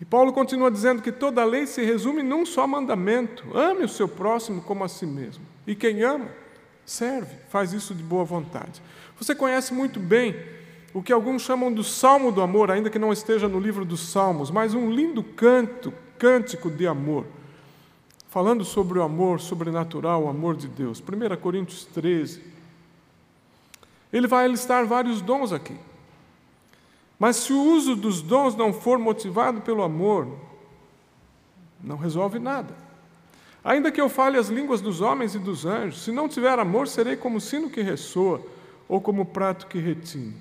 E 0.00 0.04
Paulo 0.04 0.32
continua 0.32 0.70
dizendo 0.70 1.02
que 1.02 1.10
toda 1.10 1.42
a 1.42 1.44
lei 1.44 1.66
se 1.66 1.84
resume 1.84 2.22
num 2.22 2.46
só 2.46 2.68
mandamento: 2.68 3.44
ame 3.52 3.82
o 3.82 3.88
seu 3.88 4.06
próximo 4.06 4.62
como 4.62 4.84
a 4.84 4.88
si 4.88 5.04
mesmo. 5.04 5.44
E 5.66 5.74
quem 5.74 6.04
ama, 6.04 6.28
serve, 6.86 7.34
faz 7.48 7.72
isso 7.72 7.96
de 7.96 8.02
boa 8.02 8.24
vontade. 8.24 8.80
Você 9.18 9.34
conhece 9.34 9.74
muito 9.74 9.98
bem 9.98 10.36
o 10.94 11.02
que 11.02 11.12
alguns 11.12 11.42
chamam 11.42 11.72
do 11.72 11.82
Salmo 11.82 12.30
do 12.30 12.40
Amor, 12.40 12.70
ainda 12.70 12.88
que 12.88 12.96
não 12.96 13.12
esteja 13.12 13.48
no 13.48 13.58
livro 13.58 13.84
dos 13.84 14.08
Salmos, 14.08 14.52
mas 14.52 14.72
um 14.72 14.88
lindo 14.88 15.20
canto, 15.20 15.92
cântico 16.16 16.70
de 16.70 16.86
amor, 16.86 17.26
falando 18.28 18.64
sobre 18.64 19.00
o 19.00 19.02
amor 19.02 19.40
sobrenatural, 19.40 20.26
o 20.26 20.28
amor 20.28 20.54
de 20.54 20.68
Deus. 20.68 21.02
1 21.02 21.36
Coríntios 21.38 21.84
13. 21.86 22.47
Ele 24.12 24.26
vai 24.26 24.48
listar 24.48 24.86
vários 24.86 25.20
dons 25.20 25.52
aqui. 25.52 25.76
Mas 27.18 27.36
se 27.36 27.52
o 27.52 27.60
uso 27.60 27.96
dos 27.96 28.22
dons 28.22 28.54
não 28.54 28.72
for 28.72 28.98
motivado 28.98 29.60
pelo 29.60 29.82
amor, 29.82 30.28
não 31.82 31.96
resolve 31.96 32.38
nada. 32.38 32.74
Ainda 33.62 33.90
que 33.90 34.00
eu 34.00 34.08
fale 34.08 34.38
as 34.38 34.48
línguas 34.48 34.80
dos 34.80 35.00
homens 35.00 35.34
e 35.34 35.38
dos 35.38 35.66
anjos, 35.66 36.02
se 36.02 36.12
não 36.12 36.28
tiver 36.28 36.58
amor, 36.58 36.86
serei 36.88 37.16
como 37.16 37.40
sino 37.40 37.68
que 37.68 37.82
ressoa 37.82 38.40
ou 38.88 39.00
como 39.00 39.26
prato 39.26 39.66
que 39.66 39.78
retine. 39.78 40.34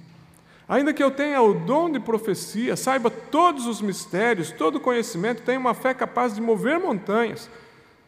Ainda 0.70 0.94
que 0.94 1.04
eu 1.04 1.10
tenha 1.10 1.42
o 1.42 1.54
dom 1.54 1.90
de 1.90 2.00
profecia, 2.00 2.76
saiba 2.76 3.10
todos 3.10 3.66
os 3.66 3.82
mistérios, 3.82 4.52
todo 4.52 4.80
conhecimento, 4.80 5.42
tenha 5.42 5.60
uma 5.60 5.74
fé 5.74 5.94
capaz 5.94 6.36
de 6.36 6.42
mover 6.42 6.80
montanhas, 6.80 7.50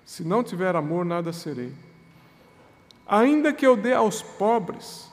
se 0.05 0.23
não 0.23 0.43
tiver 0.43 0.75
amor, 0.75 1.05
nada 1.05 1.31
serei. 1.31 1.71
Ainda 3.07 3.53
que 3.53 3.65
eu 3.65 3.75
dê 3.75 3.93
aos 3.93 4.21
pobres, 4.21 5.08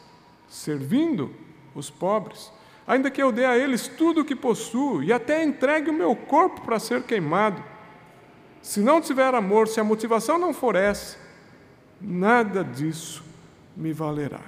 servindo 0.56 1.30
os 1.74 1.90
pobres, 1.90 2.50
ainda 2.86 3.10
que 3.10 3.22
eu 3.22 3.30
dê 3.30 3.44
a 3.44 3.58
eles 3.58 3.86
tudo 3.86 4.22
o 4.22 4.24
que 4.24 4.34
possuo 4.34 5.02
e 5.02 5.12
até 5.12 5.44
entregue 5.44 5.90
o 5.90 5.94
meu 5.94 6.16
corpo 6.16 6.62
para 6.62 6.78
ser 6.78 7.02
queimado. 7.02 7.62
Se 8.62 8.80
não 8.80 9.00
tiver 9.00 9.34
amor, 9.34 9.68
se 9.68 9.78
a 9.78 9.84
motivação 9.84 10.38
não 10.38 10.54
for 10.54 10.74
essa, 10.74 11.18
nada 12.00 12.64
disso 12.64 13.22
me 13.76 13.92
valerá. 13.92 14.40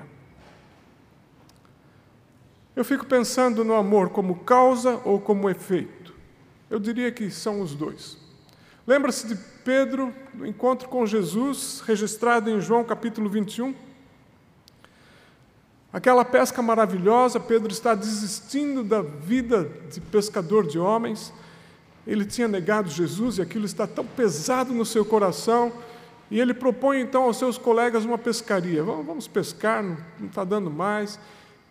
Eu 2.75 2.85
fico 2.85 3.05
pensando 3.05 3.65
no 3.65 3.75
amor 3.75 4.09
como 4.09 4.37
causa 4.37 5.01
ou 5.05 5.21
como 5.21 5.51
efeito. 5.51 6.15
Eu 6.71 6.79
diria 6.79 7.13
que 7.13 7.31
são 7.31 7.61
os 7.61 7.75
dois. 7.75 8.17
Lembra-se 8.87 9.27
de 9.27 9.37
Pedro, 9.63 10.15
no 10.33 10.47
encontro 10.47 10.89
com 10.89 11.05
Jesus, 11.05 11.83
registrado 11.85 12.49
em 12.49 12.61
João 12.61 12.83
capítulo 12.85 13.29
21? 13.29 13.88
Aquela 15.93 16.25
pesca 16.25 16.61
maravilhosa, 16.61 17.41
Pedro 17.41 17.73
está 17.73 17.95
desistindo 17.95 18.85
da 18.85 19.01
vida 19.01 19.71
de 19.91 20.01
pescador 20.01 20.67
de 20.67 20.79
homens. 20.79 21.33
Ele 22.07 22.27
tinha 22.27 22.47
negado 22.47 22.91
Jesus 22.91 23.39
e 23.39 23.43
aquilo 23.43 23.65
está 23.65 23.87
tão 23.87 24.05
pesado 24.05 24.75
no 24.75 24.85
seu 24.85 25.05
coração. 25.05 25.73
E 26.31 26.39
ele 26.39 26.53
propõe 26.53 27.01
então 27.01 27.23
aos 27.23 27.39
seus 27.39 27.57
colegas 27.57 28.05
uma 28.05 28.19
pescaria. 28.19 28.83
Vamos, 28.83 29.27
pescar, 29.27 29.83
não 29.83 30.27
está 30.27 30.45
dando 30.45 30.71
mais. 30.71 31.19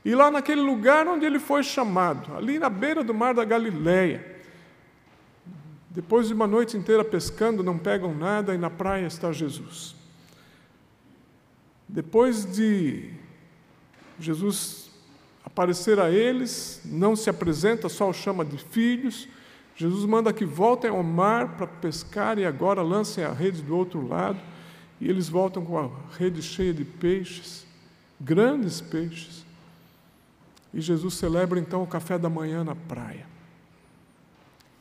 E 0.03 0.15
lá 0.15 0.31
naquele 0.31 0.61
lugar 0.61 1.07
onde 1.07 1.25
ele 1.25 1.37
foi 1.37 1.61
chamado, 1.61 2.35
ali 2.35 2.57
na 2.57 2.69
beira 2.69 3.03
do 3.03 3.13
mar 3.13 3.33
da 3.33 3.45
Galileia, 3.45 4.35
Depois 5.91 6.27
de 6.27 6.33
uma 6.33 6.45
noite 6.45 6.77
inteira 6.77 7.03
pescando, 7.03 7.63
não 7.63 7.77
pegam 7.77 8.15
nada 8.15 8.53
e 8.53 8.57
na 8.57 8.69
praia 8.69 9.07
está 9.07 9.31
Jesus. 9.31 9.95
Depois 11.87 12.45
de 12.45 13.11
Jesus 14.19 14.89
aparecer 15.43 15.99
a 15.99 16.11
eles, 16.11 16.81
não 16.83 17.15
se 17.15 17.29
apresenta, 17.29 17.87
só 17.87 18.09
o 18.09 18.13
chama 18.13 18.43
de 18.43 18.57
filhos. 18.57 19.27
Jesus 19.75 20.05
manda 20.05 20.33
que 20.33 20.45
voltem 20.45 20.89
ao 20.89 21.01
mar 21.01 21.55
para 21.55 21.67
pescar 21.67 22.37
e 22.37 22.45
agora 22.45 22.81
lancem 22.81 23.23
a 23.23 23.31
rede 23.31 23.61
do 23.61 23.75
outro 23.75 24.05
lado. 24.05 24.39
E 24.99 25.07
eles 25.07 25.29
voltam 25.29 25.63
com 25.63 25.77
a 25.77 25.89
rede 26.17 26.41
cheia 26.41 26.73
de 26.73 26.83
peixes, 26.83 27.65
grandes 28.19 28.81
peixes. 28.81 29.45
E 30.73 30.81
Jesus 30.81 31.13
celebra 31.13 31.59
então 31.59 31.81
o 31.83 31.87
café 31.87 32.17
da 32.17 32.29
manhã 32.29 32.63
na 32.63 32.75
praia. 32.75 33.25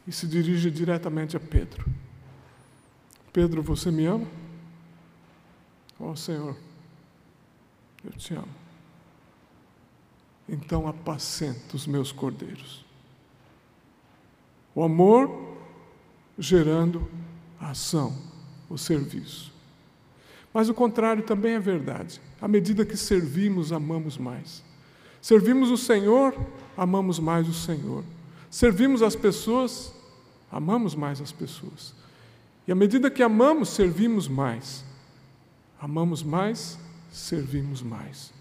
E 0.07 0.13
se 0.13 0.27
dirige 0.27 0.71
diretamente 0.71 1.37
a 1.37 1.41
Pedro. 1.41 1.85
Pedro, 3.33 3.63
você 3.63 3.91
me 3.91 4.07
ama? 4.07 4.27
Ó 6.01 6.11
oh, 6.11 6.17
Senhor, 6.17 6.57
eu 8.05 8.13
te 8.13 8.35
amo. 8.35 8.66
Então 10.49 10.87
apacenta 10.87 11.75
os 11.75 11.87
meus 11.87 12.13
cordeiros. 12.13 12.85
O 14.75 14.83
amor 14.83 15.57
gerando 16.39 17.09
a 17.59 17.71
ação, 17.71 18.17
o 18.69 18.77
serviço. 18.77 19.53
Mas 20.53 20.69
o 20.69 20.75
contrário 20.75 21.23
também 21.23 21.55
é 21.55 21.61
verdade. 21.61 22.21
À 22.41 22.47
medida 22.47 22.85
que 22.85 22.97
servimos, 22.97 23.73
amamos 23.73 24.17
mais. 24.19 24.63
Servimos 25.21 25.71
o 25.71 25.77
Senhor, 25.77 26.35
amamos 26.77 27.19
mais 27.19 27.49
o 27.49 27.53
Senhor. 27.53 28.05
Servimos 28.51 29.03
as 29.03 29.17
pessoas, 29.17 29.93
amamos 30.51 30.95
mais 30.95 31.21
as 31.21 31.33
pessoas. 31.33 31.95
E 32.67 32.73
à 32.73 32.75
medida 32.75 33.11
que 33.11 33.23
amamos, 33.23 33.71
servimos 33.71 34.29
mais. 34.29 34.85
Amamos 35.81 36.23
mais, 36.23 36.79
servimos 37.11 37.83
mais. 37.83 38.33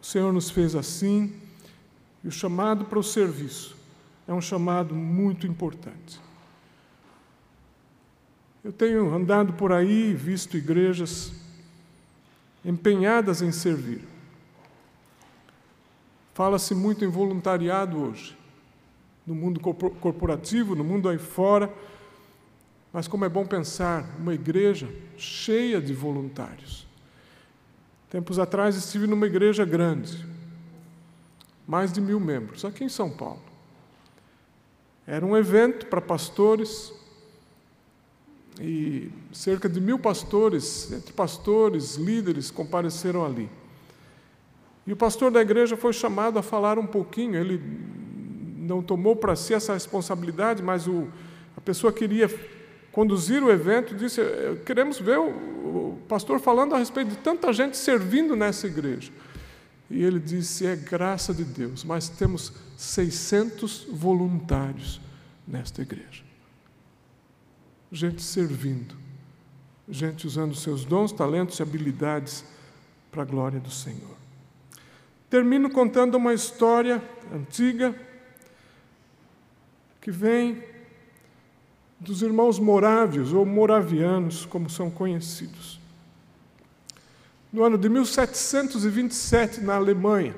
O 0.00 0.06
Senhor 0.06 0.32
nos 0.32 0.50
fez 0.50 0.74
assim, 0.74 1.34
e 2.22 2.28
o 2.28 2.32
chamado 2.32 2.84
para 2.84 2.98
o 2.98 3.02
serviço 3.02 3.76
é 4.26 4.32
um 4.32 4.40
chamado 4.40 4.94
muito 4.94 5.46
importante. 5.46 6.20
Eu 8.62 8.72
tenho 8.72 9.14
andado 9.14 9.52
por 9.52 9.72
aí, 9.72 10.12
visto 10.14 10.56
igrejas 10.56 11.32
empenhadas 12.64 13.40
em 13.40 13.52
servir. 13.52 14.04
Fala-se 16.34 16.74
muito 16.74 17.04
em 17.04 17.08
voluntariado 17.08 17.98
hoje, 18.00 18.36
no 19.26 19.34
mundo 19.34 19.60
corporativo, 19.60 20.74
no 20.74 20.84
mundo 20.84 21.08
aí 21.08 21.18
fora, 21.18 21.72
mas 22.92 23.06
como 23.06 23.24
é 23.24 23.28
bom 23.28 23.46
pensar, 23.46 24.04
uma 24.18 24.34
igreja 24.34 24.88
cheia 25.16 25.80
de 25.80 25.92
voluntários. 25.92 26.87
Tempos 28.10 28.38
atrás 28.38 28.74
estive 28.74 29.06
numa 29.06 29.26
igreja 29.26 29.64
grande, 29.66 30.26
mais 31.66 31.92
de 31.92 32.00
mil 32.00 32.18
membros, 32.18 32.64
aqui 32.64 32.84
em 32.84 32.88
São 32.88 33.10
Paulo. 33.10 33.42
Era 35.06 35.24
um 35.24 35.36
evento 35.36 35.86
para 35.86 36.00
pastores, 36.00 36.92
e 38.60 39.10
cerca 39.32 39.68
de 39.68 39.80
mil 39.80 39.98
pastores, 39.98 40.90
entre 40.90 41.12
pastores, 41.12 41.96
líderes, 41.96 42.50
compareceram 42.50 43.24
ali. 43.24 43.48
E 44.86 44.92
o 44.92 44.96
pastor 44.96 45.30
da 45.30 45.42
igreja 45.42 45.76
foi 45.76 45.92
chamado 45.92 46.38
a 46.38 46.42
falar 46.42 46.78
um 46.78 46.86
pouquinho, 46.86 47.36
ele 47.36 47.62
não 48.56 48.82
tomou 48.82 49.14
para 49.14 49.36
si 49.36 49.52
essa 49.52 49.74
responsabilidade, 49.74 50.62
mas 50.62 50.86
o, 50.86 51.08
a 51.54 51.60
pessoa 51.60 51.92
queria 51.92 52.26
conduzir 52.92 53.42
o 53.42 53.50
evento, 53.50 53.94
disse: 53.94 54.20
Queremos 54.64 54.98
ver 54.98 55.18
o, 55.18 55.98
pastor 56.08 56.40
falando 56.40 56.74
a 56.74 56.78
respeito 56.78 57.10
de 57.10 57.16
tanta 57.18 57.52
gente 57.52 57.76
servindo 57.76 58.34
nessa 58.34 58.66
igreja. 58.66 59.12
E 59.90 60.02
ele 60.02 60.18
disse: 60.18 60.66
É 60.66 60.76
graça 60.76 61.32
de 61.34 61.44
Deus, 61.44 61.84
mas 61.84 62.08
temos 62.08 62.52
600 62.76 63.86
voluntários 63.90 65.00
nesta 65.46 65.82
igreja 65.82 66.28
gente 67.90 68.22
servindo, 68.22 68.94
gente 69.88 70.26
usando 70.26 70.54
seus 70.54 70.84
dons, 70.84 71.12
talentos 71.12 71.58
e 71.58 71.62
habilidades 71.62 72.44
para 73.10 73.22
a 73.22 73.24
glória 73.24 73.58
do 73.58 73.70
Senhor. 73.70 74.16
Termino 75.30 75.70
contando 75.70 76.16
uma 76.16 76.34
história 76.34 77.02
antiga 77.32 77.94
que 80.00 80.10
vem 80.10 80.62
dos 82.00 82.22
irmãos 82.22 82.58
morávios 82.58 83.32
ou 83.32 83.44
moravianos, 83.44 84.46
como 84.46 84.70
são 84.70 84.90
conhecidos. 84.90 85.80
No 87.52 87.64
ano 87.64 87.78
de 87.78 87.88
1727, 87.88 89.60
na 89.60 89.76
Alemanha, 89.76 90.34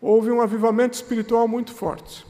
houve 0.00 0.30
um 0.30 0.40
avivamento 0.40 0.94
espiritual 0.94 1.46
muito 1.48 1.72
forte. 1.72 2.26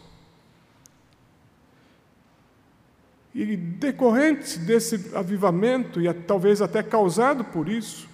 E 3.35 3.57
decorrente 3.57 4.59
desse 4.59 5.11
avivamento, 5.15 6.01
e 6.01 6.13
talvez 6.13 6.63
até 6.63 6.83
causado 6.83 7.45
por 7.45 7.69
isso, 7.69 8.09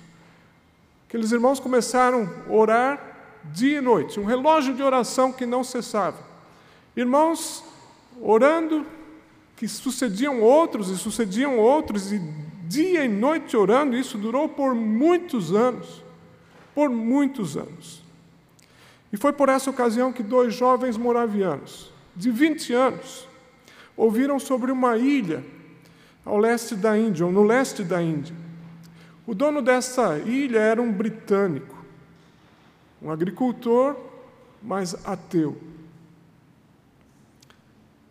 aqueles 1.06 1.30
irmãos 1.30 1.60
começaram 1.60 2.28
a 2.48 2.52
orar 2.52 3.12
dia 3.44 3.78
e 3.78 3.80
noite, 3.80 4.18
um 4.18 4.24
relógio 4.24 4.74
de 4.74 4.82
oração 4.82 5.32
que 5.32 5.44
não 5.44 5.62
cessava. 5.62 6.18
Irmãos 6.96 7.64
orando, 8.20 8.86
que 9.62 9.68
sucediam 9.68 10.40
outros 10.40 10.88
e 10.88 10.98
sucediam 10.98 11.56
outros, 11.56 12.12
e 12.12 12.18
dia 12.66 13.04
e 13.04 13.08
noite 13.08 13.56
orando, 13.56 13.96
isso 13.96 14.18
durou 14.18 14.48
por 14.48 14.74
muitos 14.74 15.54
anos. 15.54 16.02
Por 16.74 16.90
muitos 16.90 17.56
anos. 17.56 18.02
E 19.12 19.16
foi 19.16 19.32
por 19.32 19.48
essa 19.48 19.70
ocasião 19.70 20.12
que 20.12 20.20
dois 20.20 20.52
jovens 20.52 20.96
moravianos, 20.96 21.92
de 22.16 22.28
20 22.28 22.72
anos, 22.72 23.28
ouviram 23.96 24.40
sobre 24.40 24.72
uma 24.72 24.98
ilha 24.98 25.44
ao 26.24 26.38
leste 26.38 26.74
da 26.74 26.98
Índia, 26.98 27.24
ou 27.24 27.30
no 27.30 27.44
leste 27.44 27.84
da 27.84 28.02
Índia. 28.02 28.34
O 29.24 29.32
dono 29.32 29.62
dessa 29.62 30.18
ilha 30.18 30.58
era 30.58 30.82
um 30.82 30.90
britânico, 30.90 31.84
um 33.00 33.12
agricultor, 33.12 33.94
mas 34.60 34.96
ateu. 35.06 35.56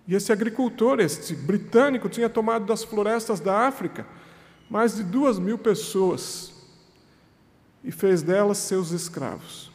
E 0.08 0.16
esse 0.16 0.32
agricultor, 0.32 1.00
este 1.00 1.36
britânico, 1.36 2.10
tinha 2.10 2.30
tomado 2.30 2.66
das 2.66 2.84
florestas 2.84 3.40
da 3.40 3.68
África 3.68 4.06
mais 4.70 4.96
de 4.96 5.04
duas 5.04 5.38
mil 5.38 5.58
pessoas 5.58 6.54
e 7.84 7.92
fez 7.92 8.22
delas 8.22 8.58
seus 8.58 8.92
escravos. 8.92 9.70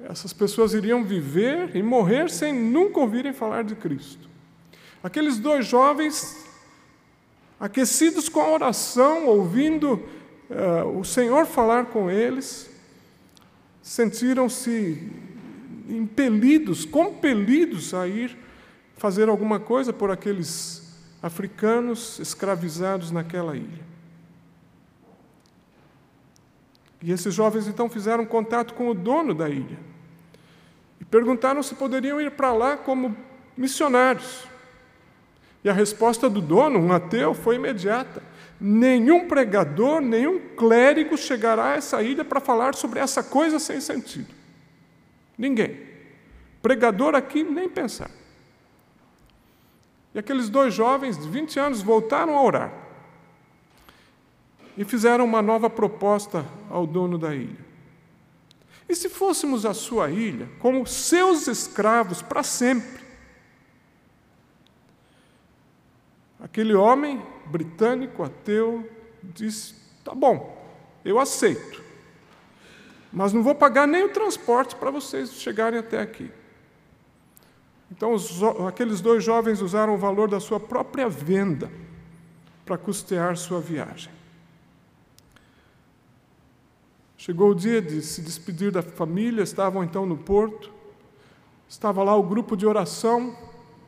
Essas 0.00 0.32
pessoas 0.32 0.74
iriam 0.74 1.04
viver 1.04 1.76
e 1.76 1.82
morrer 1.82 2.28
sem 2.28 2.52
nunca 2.52 2.98
ouvirem 2.98 3.32
falar 3.32 3.62
de 3.62 3.76
Cristo. 3.76 4.28
Aqueles 5.02 5.38
dois 5.38 5.66
jovens, 5.66 6.44
aquecidos 7.60 8.28
com 8.28 8.40
a 8.40 8.50
oração, 8.50 9.26
ouvindo 9.26 10.02
uh, 10.50 10.98
o 10.98 11.04
Senhor 11.04 11.46
falar 11.46 11.86
com 11.86 12.10
eles, 12.10 12.68
sentiram-se 13.80 15.10
impelidos, 15.88 16.84
compelidos 16.84 17.94
a 17.94 18.06
ir 18.06 18.36
fazer 18.96 19.28
alguma 19.28 19.58
coisa 19.58 19.92
por 19.92 20.10
aqueles 20.10 20.82
africanos 21.22 22.18
escravizados 22.18 23.10
naquela 23.10 23.56
ilha. 23.56 23.92
E 27.02 27.10
esses 27.10 27.34
jovens 27.34 27.66
então 27.66 27.88
fizeram 27.88 28.24
contato 28.24 28.74
com 28.74 28.88
o 28.88 28.94
dono 28.94 29.34
da 29.34 29.48
ilha 29.48 29.78
e 31.00 31.04
perguntaram 31.04 31.62
se 31.62 31.74
poderiam 31.74 32.20
ir 32.20 32.30
para 32.32 32.52
lá 32.52 32.76
como 32.76 33.16
missionários. 33.56 34.46
E 35.64 35.68
a 35.68 35.72
resposta 35.72 36.28
do 36.28 36.40
dono, 36.40 36.78
um 36.78 36.92
ateu, 36.92 37.34
foi 37.34 37.56
imediata: 37.56 38.22
nenhum 38.60 39.26
pregador, 39.26 40.00
nenhum 40.00 40.38
clérigo 40.56 41.16
chegará 41.16 41.72
a 41.72 41.76
essa 41.76 42.02
ilha 42.02 42.24
para 42.24 42.40
falar 42.40 42.74
sobre 42.74 43.00
essa 43.00 43.22
coisa 43.22 43.58
sem 43.58 43.80
sentido. 43.80 44.41
Ninguém. 45.36 45.80
Pregador 46.60 47.14
aqui, 47.14 47.42
nem 47.42 47.68
pensar. 47.68 48.10
E 50.14 50.18
aqueles 50.18 50.48
dois 50.48 50.74
jovens 50.74 51.18
de 51.18 51.28
20 51.28 51.58
anos 51.58 51.82
voltaram 51.82 52.36
a 52.36 52.42
orar 52.42 52.72
e 54.76 54.84
fizeram 54.84 55.24
uma 55.24 55.42
nova 55.42 55.68
proposta 55.68 56.46
ao 56.70 56.86
dono 56.86 57.18
da 57.18 57.34
ilha. 57.34 57.72
E 58.88 58.94
se 58.94 59.08
fôssemos 59.08 59.64
a 59.64 59.72
sua 59.72 60.10
ilha 60.10 60.48
como 60.58 60.86
seus 60.86 61.46
escravos 61.46 62.20
para 62.20 62.42
sempre? 62.42 63.02
Aquele 66.40 66.74
homem 66.74 67.22
britânico, 67.46 68.22
ateu, 68.22 68.88
disse: 69.22 69.74
tá 70.04 70.14
bom, 70.14 70.60
eu 71.04 71.18
aceito, 71.18 71.81
mas 73.12 73.32
não 73.32 73.42
vou 73.42 73.54
pagar 73.54 73.86
nem 73.86 74.04
o 74.04 74.08
transporte 74.08 74.74
para 74.74 74.90
vocês 74.90 75.32
chegarem 75.34 75.78
até 75.78 76.00
aqui. 76.00 76.30
Então, 77.90 78.14
os, 78.14 78.42
aqueles 78.66 79.02
dois 79.02 79.22
jovens 79.22 79.60
usaram 79.60 79.94
o 79.94 79.98
valor 79.98 80.28
da 80.28 80.40
sua 80.40 80.58
própria 80.58 81.08
venda 81.10 81.70
para 82.64 82.78
custear 82.78 83.36
sua 83.36 83.60
viagem. 83.60 84.10
Chegou 87.18 87.50
o 87.50 87.54
dia 87.54 87.82
de 87.82 88.00
se 88.00 88.22
despedir 88.22 88.72
da 88.72 88.82
família, 88.82 89.42
estavam 89.42 89.84
então 89.84 90.06
no 90.06 90.16
porto. 90.16 90.72
Estava 91.68 92.02
lá 92.02 92.16
o 92.16 92.22
grupo 92.22 92.56
de 92.56 92.66
oração, 92.66 93.36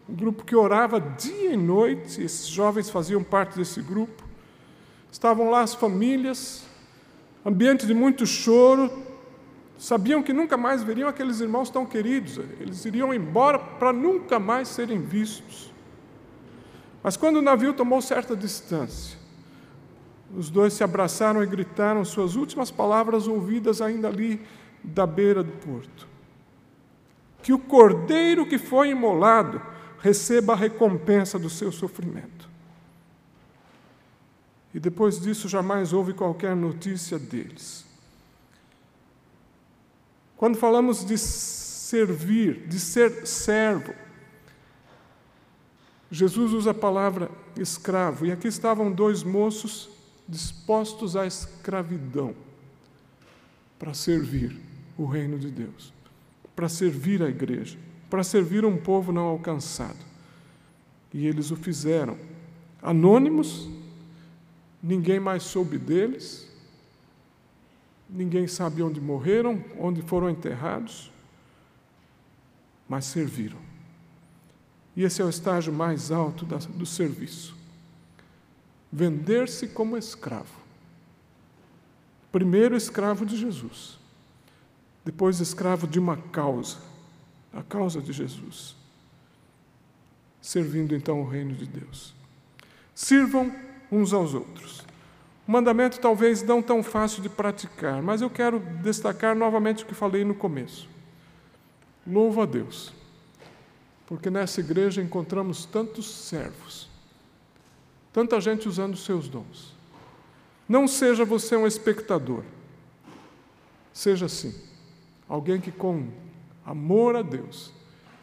um 0.09 0.15
grupo 0.15 0.45
que 0.45 0.55
orava 0.55 1.01
dia 1.01 1.55
e 1.55 1.57
noite, 1.57 2.23
esses 2.23 2.47
jovens 2.47 2.91
faziam 2.91 3.25
parte 3.25 3.57
desse 3.57 3.81
grupo. 3.81 4.23
Estavam 5.11 5.51
lá 5.51 5.63
as 5.63 5.75
famílias, 5.75 6.65
ambiente 7.45 7.87
de 7.87 7.95
muito 7.95 8.27
choro, 8.27 8.91
sabiam 9.79 10.23
que 10.23 10.33
nunca 10.33 10.57
mais 10.57 10.83
veriam 10.83 11.09
aqueles 11.09 11.41
irmãos 11.41 11.71
tão 11.71 11.85
queridos, 11.85 12.39
eles 12.61 12.85
iriam 12.85 13.13
embora 13.13 13.59
para 13.59 13.93
nunca 13.93 14.39
mais 14.39 14.69
serem 14.69 15.01
vistos. 15.01 15.73
Mas 17.03 17.17
quando 17.17 17.37
o 17.37 17.43
navio 17.43 17.75
tomou 17.75 18.01
certa 18.01 18.35
distância, 18.35 19.19
os 20.35 20.51
dois 20.51 20.73
se 20.73 20.83
abraçaram 20.83 21.43
e 21.43 21.47
gritaram 21.47 22.05
suas 22.05 22.35
últimas 22.35 22.71
palavras 22.71 23.29
ouvidas 23.29 23.81
ainda 23.81 24.09
ali 24.09 24.41
da 24.83 25.07
beira 25.07 25.43
do 25.43 25.53
porto. 25.53 26.09
Que 27.43 27.53
o 27.53 27.59
cordeiro 27.59 28.47
que 28.47 28.59
foi 28.59 28.89
imolado 28.91 29.61
receba 30.01 30.55
a 30.55 30.57
recompensa 30.57 31.39
do 31.39 31.51
seu 31.51 31.71
sofrimento. 31.71 32.49
E 34.73 34.81
depois 34.81 35.21
disso 35.21 35.49
jamais 35.49 35.93
houve 35.93 36.13
qualquer 36.13 36.57
notícia 36.57 37.19
deles. 37.19 37.84
Quando 40.37 40.57
falamos 40.57 41.05
de 41.05 41.17
servir, 41.17 42.67
de 42.67 42.79
ser 42.79 43.27
servo, 43.27 43.95
Jesus 46.11 46.53
usa 46.53 46.71
a 46.71 46.75
palavra 46.75 47.31
escravo, 47.57 48.27
e 48.27 48.33
aqui 48.33 48.49
estavam 48.49 48.91
dois 48.91 49.23
moços 49.23 49.91
dispostos 50.29 51.17
à 51.17 51.27
escravidão 51.27 52.35
para 53.79 53.95
servir 53.95 54.57
o 54.97 55.07
reino 55.07 55.39
de 55.39 55.51
Deus, 55.51 55.93
para 56.55 56.69
servir 56.69 57.23
a 57.23 57.29
igreja, 57.29 57.79
para 58.09 58.23
servir 58.23 58.65
um 58.65 58.77
povo 58.77 59.13
não 59.13 59.25
alcançado. 59.25 59.99
E 61.13 61.27
eles 61.27 61.51
o 61.51 61.57
fizeram, 61.57 62.17
anônimos, 62.83 63.69
ninguém 64.83 65.21
mais 65.21 65.43
soube 65.43 65.79
deles, 65.79 66.49
ninguém 68.09 68.47
sabe 68.47 68.83
onde 68.83 69.01
morreram, 69.01 69.65
onde 69.79 70.03
foram 70.03 70.31
enterrados, 70.31 71.11
mas 72.89 73.05
serviram. 73.05 73.59
E 74.97 75.03
esse 75.03 75.21
é 75.21 75.25
o 75.25 75.31
estágio 75.31 75.73
mais 75.73 76.11
alto 76.11 76.45
do 76.45 76.87
serviço 76.87 77.65
vender-se 78.95 79.67
como 79.67 79.97
escravo. 79.97 80.63
Primeiro 82.31 82.77
escravo 82.77 83.27
de 83.27 83.37
Jesus, 83.37 83.99
depois 85.05 85.41
escravo 85.41 85.89
de 85.89 85.99
uma 85.99 86.17
causa, 86.17 86.79
a 87.53 87.61
causa 87.61 88.01
de 88.01 88.13
Jesus, 88.13 88.77
servindo 90.41 90.95
então 90.95 91.21
o 91.21 91.29
reino 91.29 91.55
de 91.55 91.67
Deus. 91.67 92.15
Sirvam 92.95 93.53
uns 93.91 94.13
aos 94.13 94.33
outros. 94.33 94.84
O 95.47 95.53
mandamento 95.53 96.01
talvez 96.01 96.43
não 96.43 96.63
tão 96.63 96.83
fácil 96.83 97.23
de 97.23 97.29
praticar, 97.29 98.03
mas 98.03 98.23
eu 98.23 98.31
quero 98.31 98.59
destacar 98.59 99.37
novamente 99.37 99.85
o 99.85 99.87
que 99.87 99.95
falei 99.95 100.25
no 100.25 100.35
começo. 100.35 100.89
Louvo 102.07 102.43
a 102.43 102.47
Deus, 102.47 102.93
porque 104.07 104.31
nessa 104.31 104.61
igreja 104.61 105.03
encontramos 105.03 105.65
tantos 105.65 106.11
servos 106.11 106.95
Tanta 108.15 108.41
gente 108.41 108.69
usando 108.69 108.97
seus 108.97 109.29
dons. 109.29 109.75
Não 110.69 110.87
seja 110.87 111.25
você 111.25 111.57
um 111.57 111.67
espectador. 111.67 112.45
Seja 113.93 114.27
assim, 114.27 114.55
alguém 115.29 115.61
que 115.61 115.73
com 115.73 116.07
amor 116.65 117.17
a 117.17 117.23
Deus, 117.23 117.73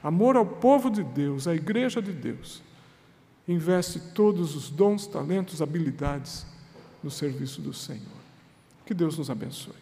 amor 0.02 0.38
ao 0.38 0.46
povo 0.46 0.90
de 0.90 1.04
Deus, 1.04 1.46
à 1.46 1.54
igreja 1.54 2.02
de 2.02 2.14
Deus, 2.14 2.64
investe 3.46 4.00
todos 4.14 4.56
os 4.56 4.70
dons, 4.70 5.06
talentos, 5.06 5.62
habilidades 5.62 6.46
no 7.04 7.10
serviço 7.10 7.62
do 7.62 7.74
Senhor. 7.74 8.22
Que 8.86 8.94
Deus 8.94 9.18
nos 9.18 9.30
abençoe. 9.30 9.81